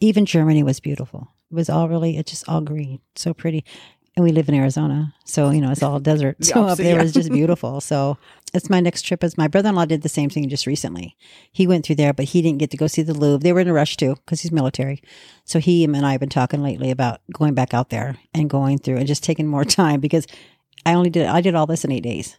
[0.00, 1.28] Even Germany was beautiful.
[1.50, 3.64] It was all really it's just all green, so pretty.
[4.16, 6.36] And we live in Arizona, so you know it's all desert.
[6.44, 7.02] So up there yeah.
[7.02, 7.80] was just beautiful.
[7.80, 8.18] So
[8.52, 9.22] it's my next trip.
[9.22, 11.16] As my brother-in-law did the same thing just recently.
[11.52, 13.38] He went through there, but he didn't get to go see the Louvre.
[13.42, 15.00] They were in a rush too because he's military.
[15.44, 18.78] So he and I have been talking lately about going back out there and going
[18.78, 20.26] through and just taking more time because
[20.84, 22.36] I only did I did all this in eight days.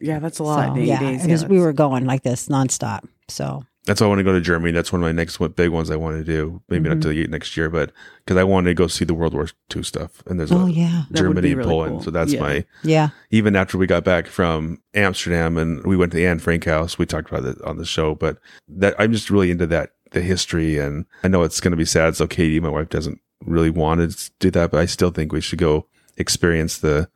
[0.00, 0.74] Yeah, that's a lot.
[0.74, 1.24] So, in yeah, days.
[1.24, 3.00] it was- yeah, we were going like this nonstop.
[3.28, 4.72] So that's why I want to go to Germany.
[4.72, 6.62] That's one of my next one, big ones I want to do.
[6.68, 7.00] Maybe Mm-hmm.
[7.00, 7.92] not till next year, but
[8.24, 10.22] because I want to go see the World War II stuff.
[10.26, 11.92] And there's oh a, yeah, Germany be and really Poland.
[11.94, 12.02] cool.
[12.02, 12.40] So that's Yeah.
[12.40, 13.08] my yeah.
[13.30, 16.98] even after we got back from Amsterdam and we went to the Anne Frank house,
[16.98, 18.38] we talked about it on the show, but
[18.68, 20.78] that I'm just really into that, the history.
[20.78, 22.14] And I know it's going to be sad.
[22.16, 25.40] So Katie, my wife doesn't really want to do that, but I still think we
[25.40, 25.86] should go
[26.16, 27.08] experience the,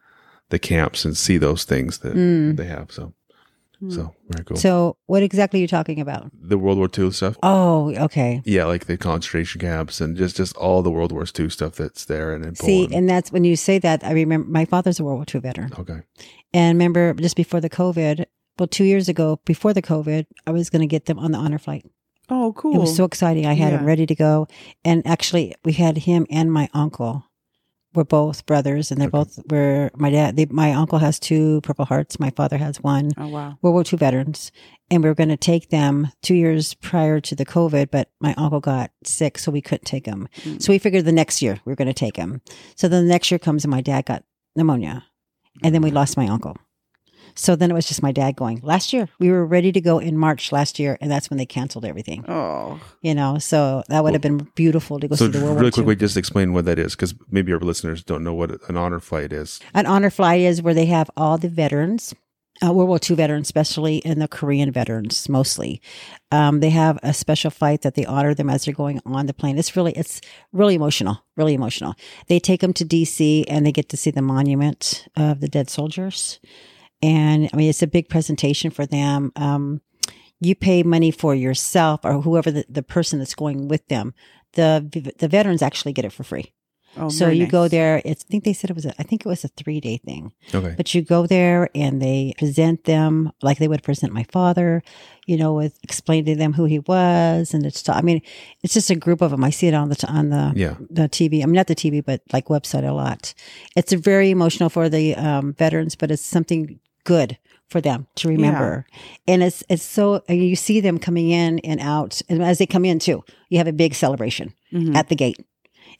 [0.53, 2.57] the camps and see those things that Mm.
[2.59, 2.89] they have.
[2.93, 3.13] So,
[3.89, 4.57] so very cool.
[4.57, 6.31] So, what exactly are you talking about?
[6.53, 7.37] the World War II stuff.
[7.43, 8.41] Oh, okay.
[8.45, 8.67] Yeah.
[8.67, 12.33] Like the concentration camps and just, just all the World War II stuff that's there
[12.35, 12.95] and in See, Poland.
[12.95, 15.73] and that's when you say that, I remember my father's a World War II veteran.
[15.79, 16.01] okay.
[16.55, 18.25] And remember just before the COVID,
[18.59, 21.39] well, two years ago, before the COVID, I was going to get them on the
[21.39, 21.85] honor flight.
[22.29, 22.77] Oh, cool.
[22.77, 23.47] It was so exciting.
[23.47, 24.47] I had him ready to go.
[24.85, 27.25] And actually, we had him and my uncle.
[27.95, 29.18] We're both brothers, and they're Okay.
[29.18, 30.36] both were my dad.
[30.36, 32.18] They, my uncle has two Purple Hearts.
[32.18, 33.11] My father has one.
[33.18, 33.59] oh wow.
[33.61, 34.51] World War II veterans,
[34.90, 38.34] and we were going to take them two years prior to the COVID, but my
[38.38, 40.28] uncle got sick, so we couldn't take him.
[40.43, 40.62] Mm.
[40.62, 42.40] So we figured the next year we were going to take him.
[42.76, 44.24] So then the next year comes, and my dad got
[44.57, 45.05] pneumonia,
[45.62, 46.57] and then we lost my uncle.
[47.35, 48.61] So then it was just my dad going.
[48.62, 51.47] Last year we were ready to go in March last year, and that's when they
[51.47, 52.24] canceled everything.
[52.28, 55.55] Oh, You know, so that would have been beautiful to go So see the World
[55.57, 55.61] War II.
[55.62, 55.97] really War quickly, II.
[55.99, 56.95] just explain what that is.
[56.95, 59.61] Cause maybe our listeners don't know what an honor flight is.
[59.74, 62.14] An honor flight is where they have all the veterans,
[62.64, 65.80] uh, World War II veterans, especially, and the Korean veterans mostly.
[66.30, 69.35] Um, they have a special flight that they honor them as they're going on the
[69.35, 69.59] plane.
[69.59, 70.20] It's really, it's
[70.53, 71.95] really emotional, really emotional.
[72.28, 75.70] They take them to DC and they get to see the monument of the dead
[75.70, 76.39] soldiers.
[77.03, 79.33] And I mean, it's a big presentation for them.
[79.37, 79.81] Um,
[80.41, 84.15] you pay money for yourself or whoever the, the person that's going with them.
[84.53, 86.53] The the veterans actually get it for free.
[86.99, 88.03] oh so very you go there.
[88.05, 88.85] It's, I think they said it was.
[88.87, 90.33] A, I think it was a three day thing.
[90.55, 90.75] Okay.
[90.77, 94.83] But you go there and they present them like they would present my father.
[95.27, 97.89] You know, with explain to them who he was, and it's.
[97.89, 98.21] I mean,
[98.63, 99.43] it's just a group of them.
[99.45, 100.75] I see it on the on the Yeah.
[100.91, 101.43] the TV.
[101.43, 103.33] I mean, not the TV, but like website a lot.
[103.77, 107.39] It's very emotional for the um, veterans, but it's something good
[107.69, 108.87] for them to remember.
[109.27, 112.85] And it's it's so you see them coming in and out, and as they come
[112.85, 114.95] in too, you have a big celebration Mhm.
[114.95, 115.39] at the gate.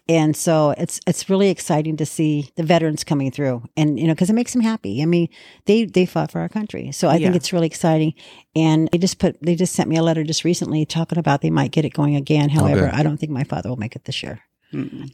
[0.09, 4.15] And so it's it's really exciting to see the veterans coming through, and you know,
[4.15, 5.01] because it makes them happy.
[5.01, 5.29] I mean,
[5.67, 8.15] they they fought for our country, so I think it's really exciting.
[8.57, 11.51] And they just put they just sent me a letter just recently talking about they
[11.51, 12.49] might get it going again.
[12.51, 12.97] However, Okay.
[12.97, 14.41] I don't think my father will make it this year.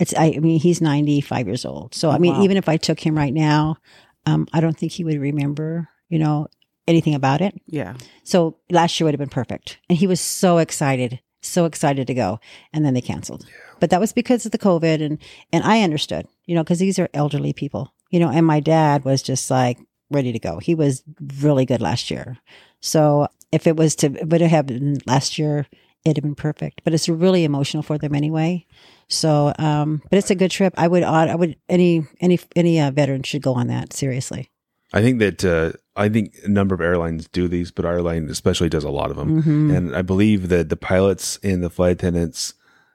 [0.00, 1.92] It's I, I mean he's 95 years old.
[1.94, 2.44] So I mean Wow.
[2.44, 3.76] even if I took him right now,
[4.28, 6.48] um, I don't think he would remember, you know,
[6.86, 7.54] anything about it.
[7.66, 7.94] Yeah.
[8.24, 9.78] So last year would have been perfect.
[9.88, 12.40] And he was so excited, so excited to go.
[12.72, 13.46] And then they canceled.
[13.80, 15.18] But that was because of the COVID and
[15.52, 17.92] and I understood, you know, because these are elderly people.
[18.10, 19.78] You know, and my dad was just like
[20.10, 20.58] ready to go.
[20.58, 21.02] He was
[21.42, 22.38] really good last year.
[22.80, 25.66] So if it was to it would have happened last year,
[26.04, 26.82] it'd have been perfect.
[26.84, 28.66] But it's really emotional for them anyway.
[29.08, 30.74] So um but it's a good trip.
[30.76, 34.50] I would I would any any any uh, veteran should go on that, seriously.
[34.92, 38.28] I think that uh, I think a number of airlines do these, but our airline
[38.30, 39.42] especially does a lot of them.
[39.42, 39.76] Mhm.
[39.76, 42.54] And I believe that the pilots and the flight attendants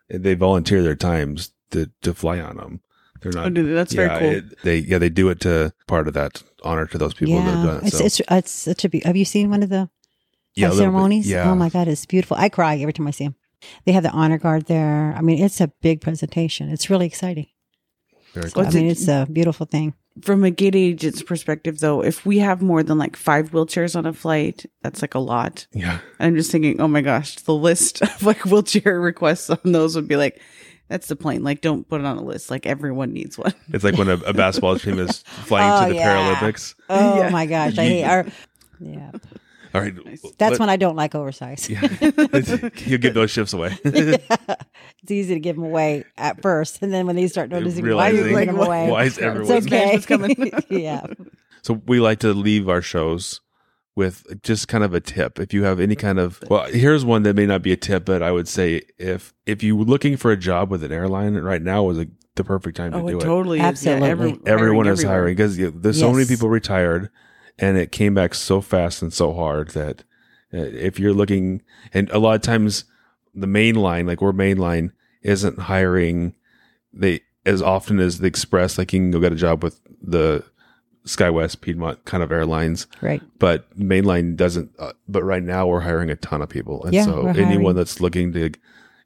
[0.09, 2.79] they volunteer their times to to fly on them.
[3.21, 3.45] They're not.
[3.45, 4.29] Oh, dude, that's very cool.
[4.29, 7.41] it- they yeah they do it to part of that honor to those people that
[7.53, 7.87] have done it.
[7.87, 8.05] It's, so.
[8.05, 9.89] it's it's such a be- have you seen one of the
[10.55, 10.77] yeah, a bit.
[10.77, 11.27] ceremonies.
[11.27, 11.49] Yeah.
[11.49, 12.37] Oh my God, it's beautiful.
[12.37, 13.35] I cry every time I see them.
[13.85, 15.13] They have the honor guard there.
[15.17, 16.69] I mean, it's a big presentation.
[16.69, 17.47] It's really exciting.
[18.33, 18.67] Very So, cool.
[18.67, 19.93] I mean, it's a beautiful thing.
[20.21, 24.05] From a gate agent's perspective, though, if we have more than like five wheelchairs on
[24.05, 25.65] a flight, that's like a lot.
[25.73, 25.99] Yeah.
[26.19, 30.07] I'm just thinking, oh my gosh, the list of like wheelchair requests on those would
[30.07, 30.39] be like,
[30.87, 31.43] that's the plane.
[31.43, 32.51] Like, don't put it on a list.
[32.51, 33.53] Like, everyone needs one.
[33.69, 36.35] It's like when a, a basketball team is flying Oh, to the yeah.
[36.35, 36.75] Paralympics.
[36.89, 37.29] Oh Yeah.
[37.29, 38.25] my gosh, I hate our.
[38.79, 39.11] Yeah,
[39.73, 39.93] All right.
[40.37, 41.69] that's let- when I don't like oversized.
[41.69, 41.81] Yeah.
[42.85, 43.77] you give those shifts away.
[43.83, 48.09] it's easy to give them away at first, and then when they start noticing why
[48.09, 49.99] you're Realizing giving them away, why is Yeah, it's everyone okay.
[50.07, 50.51] Coming.
[50.69, 51.05] yeah,
[51.63, 53.41] So we like to leave our shows
[53.95, 55.39] with just kind of a tip.
[55.39, 58.05] If you have any kind of well, here's one that may not be a tip,
[58.05, 61.61] but I would say if if you're looking for a job with an airline right
[61.61, 63.25] now is a, the perfect time to Oh, do it it.
[63.25, 64.05] totally Absolutely.
[64.07, 65.17] Yeah, every- Everyone is everywhere.
[65.17, 67.09] hiring because there's so many people retired,
[67.59, 70.03] and it came back so fast and so hard that
[70.53, 71.61] uh, if you're looking,
[71.93, 72.85] and a lot of times
[73.33, 74.91] the main line, like we're mainline,
[75.21, 76.35] isn't hiring
[76.93, 78.77] they as often as the express.
[78.77, 80.43] Like you can go get a job with the
[81.05, 83.21] SkyWest, Piedmont kind of airlines, right.
[83.39, 84.71] but mainline doesn't.
[84.79, 87.99] Uh, but right now we're hiring a ton of people, and Yeah, so anyone that's
[87.99, 88.51] looking to,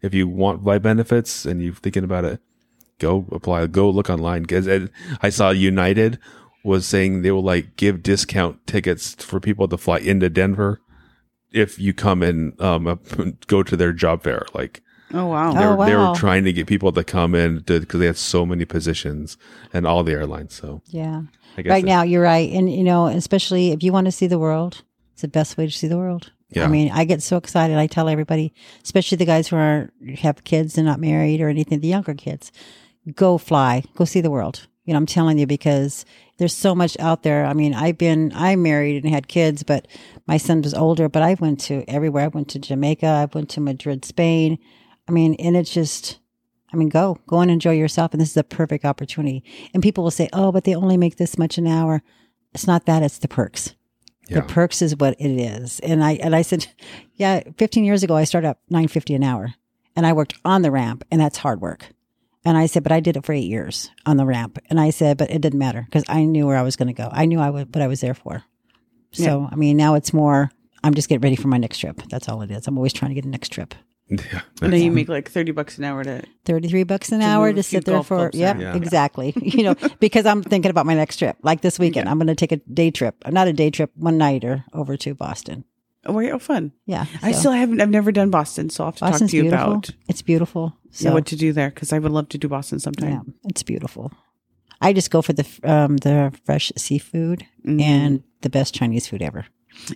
[0.01, 2.39] if you want flight benefits and you're thinking about it,
[2.99, 3.65] go apply.
[3.67, 4.89] Go look online because
[5.21, 6.19] I saw United
[6.67, 10.79] was saying they will like give discount tickets for people to fly into Denver
[11.51, 12.99] if you come and um
[13.47, 14.45] go to their job fair.
[14.53, 14.81] Like
[15.13, 15.53] Oh, wow.
[15.53, 18.17] they Oh, were, they were trying to get people to come in because they had
[18.17, 19.37] so many positions
[19.71, 20.53] and all the airlines.
[20.53, 21.21] So Yeah.
[21.57, 24.27] I guess right now you're right and you know especially if you want to see
[24.27, 26.65] the world it's the best way to see the world Yeah.
[26.65, 28.53] i mean i get so excited i tell everybody
[28.83, 29.89] especially the guys who are
[30.19, 32.51] have kids and not married or anything the younger kids
[33.15, 36.05] go fly go see the world you know i'm telling you because
[36.37, 39.87] there's so much out there i mean i've been i'm married and had kids but
[40.25, 43.49] my son was older but i went to everywhere i went to jamaica i went
[43.49, 44.57] to madrid spain
[45.07, 46.19] i mean and it's just
[46.73, 48.11] I mean, go, go and enjoy yourself.
[48.11, 49.43] And this is a perfect opportunity.
[49.73, 52.03] And people will say, oh, but they only make this much an hour.
[52.53, 53.73] It's not that, it's the perks.
[54.27, 54.41] Yeah.
[54.41, 55.79] The perks is what it is.
[55.79, 56.67] And I, and I said,
[57.15, 59.53] yeah, 15 years ago, I started at 950 an hour
[59.95, 61.89] and I worked on the ramp and that's hard work.
[62.45, 64.57] And I said, but I did it for eight years on the ramp.
[64.69, 66.93] And I said, but it didn't matter because I knew where I was going to
[66.93, 67.09] go.
[67.11, 68.43] I knew I would, what I was there for.
[69.11, 70.51] So, I mean, now it's more,
[70.83, 72.01] I'm just getting ready for my next trip.
[72.09, 72.67] That's all it is.
[72.67, 73.73] I'm always trying to get a next trip.
[74.09, 76.23] yeah, And then you make like 30 bucks an hour to.
[76.45, 78.57] 33 bucks an To hour to sit there for yep.
[78.57, 78.73] Yeah.
[78.75, 82.27] exactly you know because i'm thinking about my next trip like this weekend i'm going
[82.27, 85.65] to take a day trip not a day trip one nighter over to boston
[86.07, 86.71] Oh, fun.
[86.85, 89.31] yeah I so still haven't, I've never done Boston, so I'll have to boston's talk
[89.31, 92.11] to you beautiful about it's beautiful so yeah, what to do there because I would
[92.11, 93.09] love to do Boston sometime.
[93.11, 94.11] yeah it's beautiful
[94.81, 97.81] i just go for the um the fresh seafood Mhm.
[97.81, 99.45] and the best chinese food ever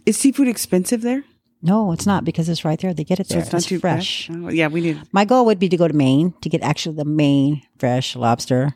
[0.06, 1.24] Is seafood expensive there?
[1.62, 3.80] no it's not because it's right there they get it So there it's not too
[3.80, 4.38] fresh Bad?
[4.44, 4.98] Oh, yeah, we need.
[5.12, 8.74] my goal would be to go to maine to get actually the maine fresh lobster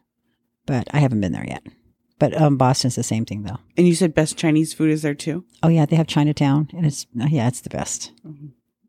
[0.67, 1.63] but i haven't been there yet
[2.19, 5.15] but um boston's the same thing though And you said best Chinese food is there
[5.15, 5.43] too.
[5.63, 8.11] Oh yeah, they have Chinatown, and it's yeah, it's the best.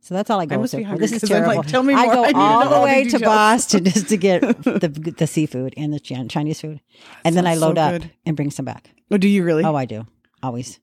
[0.01, 0.77] So that's all I go I must to.
[0.77, 1.57] be hungry This is I'm terrible.
[1.57, 3.19] like, tell me I go I all the all the way to.
[3.19, 6.81] Boston just to get the the seafood and the Chinese food,
[7.25, 8.11] and then I sounds so load up good.
[8.25, 8.91] and bring some back.
[9.11, 9.65] Oh, do you really?
[9.65, 10.07] Oh, I do
[10.43, 10.79] always.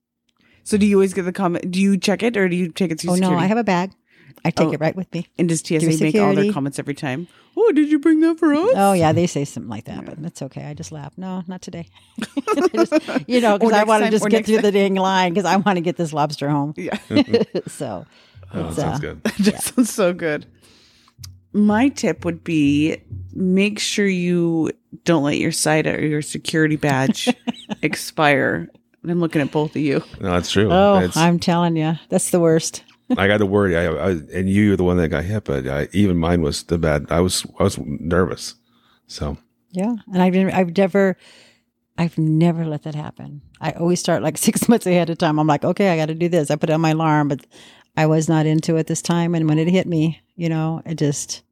[0.62, 1.70] so do you always get the comment?
[1.70, 3.34] Do you check it or do you take it through Oh no.
[3.34, 3.92] I have a bag.
[4.44, 4.72] I take Oh.
[4.72, 5.26] it right with me.
[5.38, 7.28] And does TSA through make all their comments every time?
[7.56, 8.70] Oh, did you bring that for us?
[8.74, 10.64] Oh yeah, they say something like that, but that's okay.
[10.64, 11.12] I just laugh.
[11.16, 11.86] No, not today.
[12.74, 12.92] Just,
[13.28, 15.56] you know, because I want to just get next through the dang line because I
[15.56, 16.74] want to get this lobster home.
[16.76, 16.98] Yeah.
[17.68, 18.06] so,
[18.52, 19.22] Oh, it's, sounds uh, good.
[19.24, 20.46] that sounds so good.
[21.52, 22.96] My tip would be
[23.32, 24.70] make sure you
[25.04, 27.28] don't let your SIDA or your security badge
[27.82, 28.68] expire.
[29.02, 30.02] And I'm looking at both of you.
[30.20, 30.68] No, that's true.
[30.72, 32.82] Oh, It's- I'm telling you, that's the worst.
[33.16, 33.76] I got to worry.
[33.76, 36.62] I, I and you were the one that got hit, but I, even mine was
[36.64, 37.06] the bad.
[37.10, 38.54] I was I was nervous.
[39.06, 39.36] So
[39.70, 41.16] Yeah, and I've been, I've never,
[41.98, 43.42] I've never let that happen.
[43.60, 45.38] I always start like six months ahead of time.
[45.38, 46.50] I'm like, okay, I got to do this.
[46.50, 47.46] I put on my alarm, but
[47.96, 49.34] I was not into it this time.
[49.34, 51.42] And when it hit me, you know, it just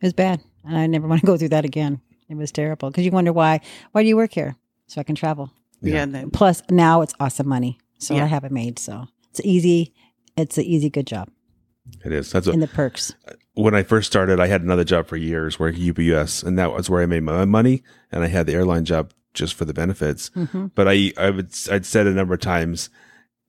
[0.00, 2.00] it was bad, and I never want to go through that again.
[2.28, 3.60] It was terrible because you wonder why.
[3.92, 4.56] Why do you work here?
[4.88, 5.52] So I can travel.
[5.80, 6.02] Yeah.
[6.02, 8.24] and then- Plus, now it's awesome money, so Yeah.
[8.24, 8.78] I have it made.
[8.80, 9.94] So it's easy.
[10.36, 11.28] It's an easy, good job.
[12.04, 12.30] it is.
[12.32, 13.14] That's And the perks.
[13.54, 14.40] when I first started.
[14.40, 17.44] I had another job for years working UPS, and that was where I made my
[17.44, 17.82] money.
[18.12, 20.28] And I had the airline job just for the benefits.
[20.34, 22.90] hmm But I I would I'd said a number of times,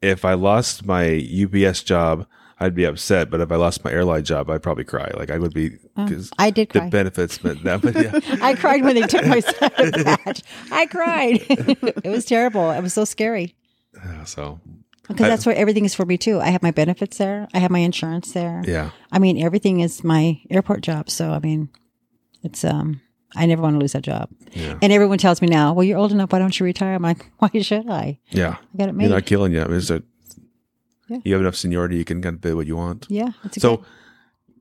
[0.01, 2.25] if I lost my UPS job,
[2.59, 3.29] I'd be upset.
[3.29, 5.11] But if I lost my airline job, I'd probably cry.
[5.15, 6.89] Like I would be because I did the cry.
[6.89, 7.37] benefits.
[7.37, 10.43] But that, but yeah, I cried when they took my badge.
[10.71, 11.45] I cried.
[11.49, 12.69] it was terrible.
[12.71, 13.55] It was so scary.
[14.25, 14.59] So
[15.07, 16.39] Because that's where everything is for me too.
[16.39, 17.47] I have my benefits there.
[17.53, 18.61] I have my insurance there.
[18.67, 21.09] yeah, I mean, everything is my airport job.
[21.09, 21.69] So I mean,
[22.43, 23.01] it's um,
[23.35, 24.29] I never want to lose that job.
[24.53, 26.31] yeah, And everyone tells me now, well, you're old enough.
[26.31, 26.93] Why don't you retire?
[26.95, 28.19] I'm like, why should I?
[28.29, 28.57] yeah.
[28.73, 29.61] I got it You're not killing you.
[29.61, 30.03] Is it?
[31.07, 31.19] Yeah.
[31.23, 31.97] You have enough seniority.
[31.97, 33.05] You can kind of bid what you want.
[33.09, 33.29] yeah.
[33.53, 33.83] So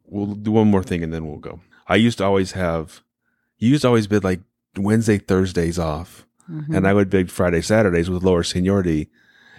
[0.07, 1.61] we'll do one more thing and then we'll go.
[1.88, 3.03] I used to always have,
[3.59, 4.40] you used to always bid like
[4.76, 6.76] Wednesday, Thursdays off, Mhm.
[6.76, 9.09] and I would bid Friday, Saturdays with lower seniority.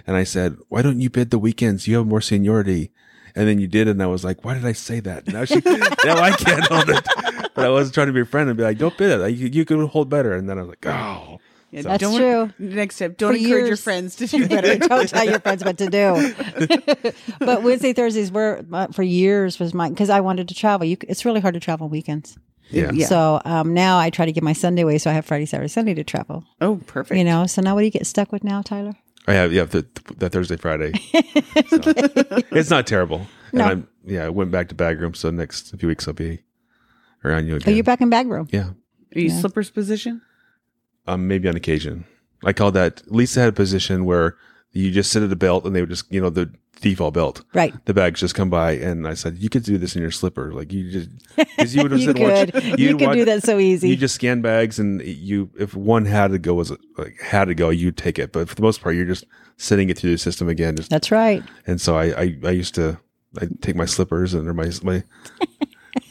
[0.07, 1.87] And I said, why don't you bid the weekends?
[1.87, 2.91] You have more seniority.
[3.35, 5.27] And then you did, and I was like, why did I say that?
[5.27, 5.55] Now, she,
[6.05, 7.05] now I can't hold it.
[7.53, 9.17] But I wasn't trying to be a friend and be like, don't bid it.
[9.17, 10.33] Like, You, you could hold better.
[10.33, 11.39] And then I was like, oh.
[11.69, 12.53] Yeah, That's don't, true.
[12.57, 14.77] Next step, don't For encourage your friends to do better.
[14.87, 16.33] Don't tell your friends what to do.
[17.39, 20.87] but Wednesday, Thursdays were uh, for years was mine because I wanted to travel.
[20.87, 22.37] You, it's really hard to travel weekends.
[22.69, 22.91] Yeah.
[22.93, 23.07] Yeah.
[23.07, 25.67] So um, now I try to get my Sunday away, so I have Friday, Saturday,
[25.67, 26.45] Sunday to travel.
[26.61, 27.17] oh, perfect.
[27.17, 27.47] You know.
[27.47, 28.93] So now, what do you get stuck with now, Tyler?
[29.27, 29.85] I have, yeah, the,
[30.17, 30.93] the Thursday, Friday.
[31.67, 31.81] So,
[32.51, 33.27] it's not terrible.
[33.51, 35.13] And I'm, yeah, I went back to bag room.
[35.13, 36.43] So next few weeks I'll be
[37.25, 37.75] around you Oh, again.
[37.75, 38.47] you're back in bag room.
[38.51, 38.69] Yeah.
[39.15, 39.39] Are you Yeah.
[39.39, 40.21] slippers position?
[41.07, 42.05] Um, maybe on occasion.
[42.45, 44.37] I call that Lisa had a position where
[44.71, 46.51] you just sit at a belt and they would just, you know, the
[46.81, 47.43] default belt.
[47.53, 47.73] Right.
[47.85, 50.53] The bags just come by, and I said, "You could do this in your slipper,
[50.53, 52.53] like you just because you would have you said, could.
[52.53, 53.89] watch, you could watch- do that so easy.
[53.89, 57.55] You just scan bags, and you if one had to go was like had to
[57.55, 58.31] go, you take it.
[58.31, 59.25] But for the most part, you're just
[59.57, 60.75] sending it through the system again.
[60.75, 61.43] Just That's right.
[61.65, 62.99] and so I I, I used to
[63.41, 65.03] I take my slippers and or my my,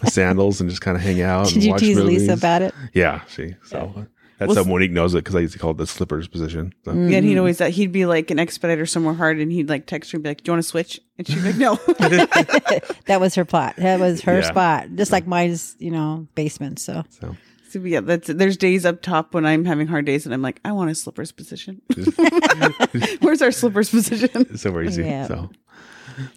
[0.02, 1.46] my sandals and just kind of hang out.
[1.48, 2.22] Did and you watch tease movies.
[2.22, 2.74] Lisa about it?
[2.92, 4.06] Yeah, she so.
[4.38, 6.74] That's Well, how Monique knows it because I used to call it the slippers position.
[6.84, 6.92] So.
[6.92, 7.10] Mm.
[7.10, 9.86] Yeah, and he'd always that he'd be like an expediter somewhere hard, and he'd like
[9.86, 11.76] text her and be like, "Do you want to switch?" And she'd be like, "No."
[13.06, 13.76] That was her plot.
[13.76, 14.48] That was her Yeah.
[14.48, 14.88] spot.
[14.94, 16.78] Just like mine's, you know, basement.
[16.80, 17.36] So So
[17.70, 20.60] so yeah, that's there's days up top when I'm having hard days, and I'm like,
[20.64, 21.80] "I want a slippers position."
[23.20, 24.28] Where's our slippers position?
[24.34, 25.04] it's so easy.
[25.04, 25.26] Yeah.
[25.28, 25.50] So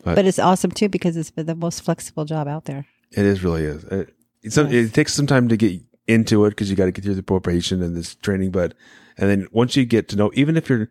[0.04, 2.86] but it's awesome too because it's the most flexible job out there.
[3.12, 3.84] it is really is.
[3.86, 6.92] It, it's some, it takes some time to get into it because you got to
[6.92, 8.52] get through the preparation and this training.
[8.52, 8.74] But
[9.18, 10.90] and then once you get to know, even if you're,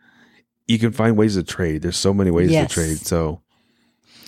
[0.66, 1.82] you can find ways to trade.
[1.82, 2.68] There's so many ways Yes.
[2.68, 2.98] to trade.
[2.98, 3.42] So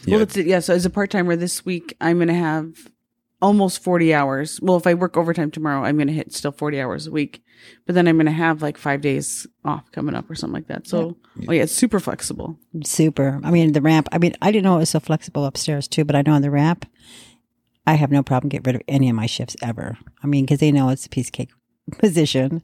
[0.05, 0.47] yeah, Well, that's it.
[0.47, 0.61] Yeah.
[0.61, 2.91] So as a part timer this week, I'm going to have
[3.43, 4.59] almost 40 hours.
[4.63, 7.43] Well, if I work overtime tomorrow, I'm going to hit still 40 hours a week.
[7.87, 10.69] But then I'm going to have like five days off coming up or something like
[10.69, 10.87] that.
[10.87, 11.17] So,
[11.49, 12.59] oh yeah, it's super flexible.
[12.85, 13.39] Super.
[13.45, 14.09] I mean, the ramp.
[14.13, 16.43] I mean, I didn't know it was so flexible upstairs too, but I know on
[16.43, 16.87] the ramp,
[17.87, 19.99] I have no problem getting rid of any of my shifts ever.
[20.23, 21.51] I mean, because they know it's a piece of cake
[21.99, 22.63] position,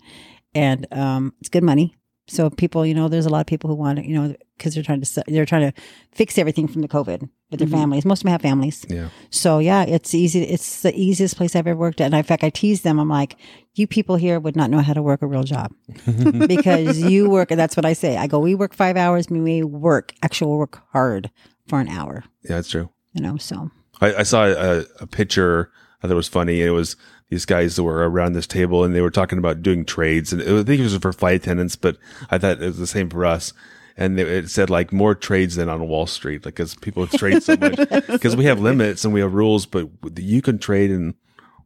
[0.55, 1.97] and um, it's good money.
[2.29, 4.75] So people, you know, there's a lot of people who want to, you know, because
[4.75, 5.81] they're trying to they're trying to
[6.12, 8.05] fix everything from the COVID with their families.
[8.05, 8.85] Most of them have families.
[8.89, 10.43] yeah, So yeah, it's easy.
[10.43, 12.07] It's the easiest place I've ever worked at.
[12.07, 12.99] And in fact, I tease them.
[12.99, 13.37] I'm like,
[13.75, 15.73] you people here would not know how to work a real job
[16.49, 17.53] because you work.
[17.53, 18.17] And that's what I say.
[18.17, 19.31] I go, we work five hours.
[19.31, 21.31] We work actual work hard
[21.69, 22.25] for an hour.
[22.43, 22.91] yeah, that's true.
[23.12, 23.71] You know, so
[24.01, 25.71] I, I saw a, a picture
[26.03, 26.63] I thought was funny.
[26.63, 26.97] It was
[27.31, 30.33] these guys that were around this table and they were talking about doing trades.
[30.33, 31.97] And I think it was for flight attendants, but
[32.31, 33.53] I thought it was the same for us.
[33.97, 37.43] And it it said like more trades than on Wall Street, like because people trade
[37.43, 37.77] so much
[38.09, 41.15] because we have limits and we have rules, but you can trade and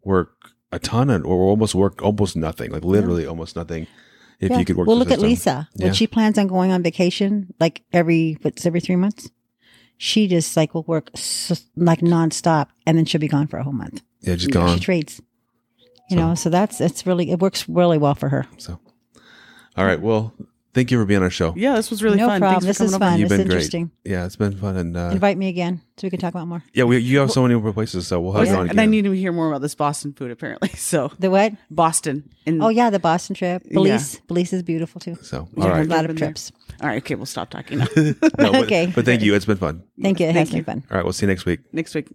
[0.05, 0.33] work
[0.71, 3.89] a ton of, or almost work almost nothing, like literally almost nothing.
[4.39, 5.19] If you could work, Well, look at.
[5.19, 5.69] Lisa.
[5.75, 5.87] Yeah.
[5.87, 9.29] When she plans on going on vacation, like every what's every three months,
[10.03, 13.63] she just like will work s- like nonstop, and then she'll be gone for a
[13.63, 14.01] whole month.
[14.23, 14.79] Yeah, just gone.
[14.79, 15.21] She trades.
[16.09, 18.47] You know, so that's it's really it works really well for her.
[18.57, 18.81] So,
[19.77, 20.01] all right.
[20.01, 20.33] Well,
[20.75, 21.53] thank you for being on our show.
[21.57, 22.41] Yeah, this was really no fun.
[22.41, 22.63] problem.
[22.63, 23.19] Thanks This is fun.
[23.19, 23.55] You've It's been great.
[23.57, 23.91] interesting.
[24.05, 26.63] Yeah, it's been fun and uh, Invite me again so we can talk about more.
[26.73, 28.71] yeah, we, you have so many more places, so we'll have you on again.
[28.71, 30.69] And I need to hear more about this Boston food, apparently.
[30.77, 31.53] So The what?
[31.71, 32.31] Boston.
[32.47, 33.63] In, Oh yeah, the Boston trip.
[33.71, 34.21] Belize.
[34.29, 35.17] Belize is beautiful too.
[35.23, 36.29] so, Yeah, all A lot Been of there.
[36.29, 36.53] trips.
[36.81, 36.99] all right.
[37.03, 37.87] Okay, we'll stop talking now.
[37.97, 38.91] No, but, Okay.
[38.95, 39.35] But thank you.
[39.35, 39.83] It's been fun.
[40.01, 40.27] Thank you.
[40.27, 40.63] It Thank has you.
[40.63, 40.85] been fun.
[40.91, 41.05] All right.
[41.05, 41.61] We'll see you next week.
[41.73, 42.09] Next week.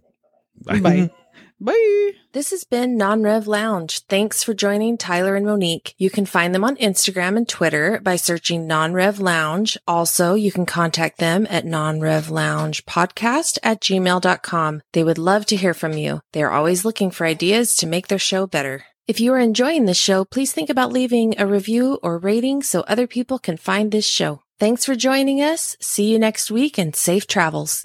[0.64, 0.80] Bye.
[0.80, 1.10] Bye.
[1.58, 2.10] Bye.
[2.32, 4.00] This has been Non Rev Lounge.
[4.10, 5.94] Thanks for joining Tyler and Monique.
[5.96, 9.78] You can find them on Instagram and Twitter by searching Non Rev Lounge.
[9.88, 14.82] Also, you can contact them at non rev lounge podcast at gmail.com.
[14.92, 16.20] They would love to hear from you.
[16.34, 18.84] They are always looking for ideas to make their show better.
[19.06, 22.80] If you are enjoying this show, please think about leaving a review or rating so
[22.80, 24.42] other people can find this show.
[24.58, 25.76] Thanks for joining us.
[25.80, 27.82] See you next week and safe travels.